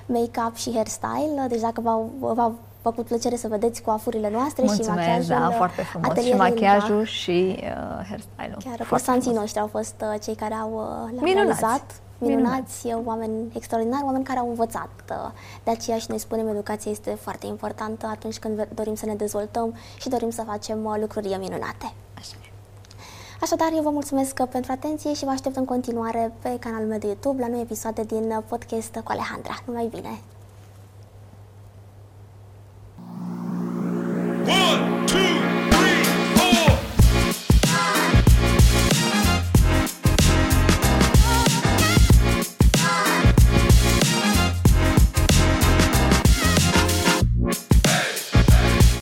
make-up 0.05 0.55
și 0.55 0.71
hairstyle. 0.73 1.45
Deci 1.47 1.61
dacă 1.61 1.81
v-au 2.19 2.55
făcut 2.81 3.05
plăcere 3.05 3.35
să 3.35 3.47
vedeți 3.47 3.81
coafurile 3.81 4.29
noastre 4.29 4.63
Mulțumesc, 4.63 4.89
și 4.89 5.05
machiajul. 5.07 5.35
da, 5.35 5.49
foarte 5.49 5.81
frumos. 5.81 6.17
Și 6.17 6.33
machiajul 6.33 7.03
și 7.03 7.55
uh, 7.59 8.05
hairstyle-ul. 8.09 8.61
Chiar 8.63 8.87
cursanții 8.89 9.31
noștri 9.31 9.59
au 9.59 9.67
fost 9.67 9.95
uh, 10.01 10.21
cei 10.23 10.35
care 10.35 10.53
au 10.53 10.71
uh, 11.13 11.19
realizat 11.23 12.01
minunați, 12.17 12.85
Minunat. 12.85 13.05
oameni 13.05 13.51
extraordinari, 13.55 14.03
oameni 14.03 14.23
care 14.23 14.39
au 14.39 14.49
învățat. 14.49 14.89
De 15.63 15.71
aceea 15.71 15.97
și 15.97 16.05
noi 16.09 16.17
spunem 16.17 16.47
educația 16.47 16.91
este 16.91 17.17
foarte 17.21 17.45
importantă 17.45 18.05
atunci 18.05 18.39
când 18.39 18.67
dorim 18.73 18.95
să 18.95 19.05
ne 19.05 19.15
dezvoltăm 19.15 19.75
și 19.99 20.09
dorim 20.09 20.29
să 20.29 20.43
facem 20.45 20.85
uh, 20.85 20.95
lucruri 20.99 21.27
minunate. 21.27 21.93
Așa. 22.17 22.35
Așadar, 23.41 23.67
eu 23.75 23.81
vă 23.81 23.89
mulțumesc 23.89 24.39
uh, 24.41 24.47
pentru 24.51 24.71
atenție 24.71 25.13
și 25.13 25.23
vă 25.23 25.29
aștept 25.29 25.55
în 25.55 25.65
continuare 25.65 26.33
pe 26.41 26.57
canalul 26.59 26.87
meu 26.87 26.97
de 26.97 27.05
YouTube 27.07 27.41
la 27.41 27.47
noi 27.47 27.61
episoade 27.61 28.03
din 28.03 28.23
uh, 28.23 28.43
podcast 28.47 29.01
cu 29.03 29.11
Alejandra. 29.11 29.55
Numai 29.65 29.87
bine! 29.91 30.19
One, 34.47 35.05
two, 35.05 35.66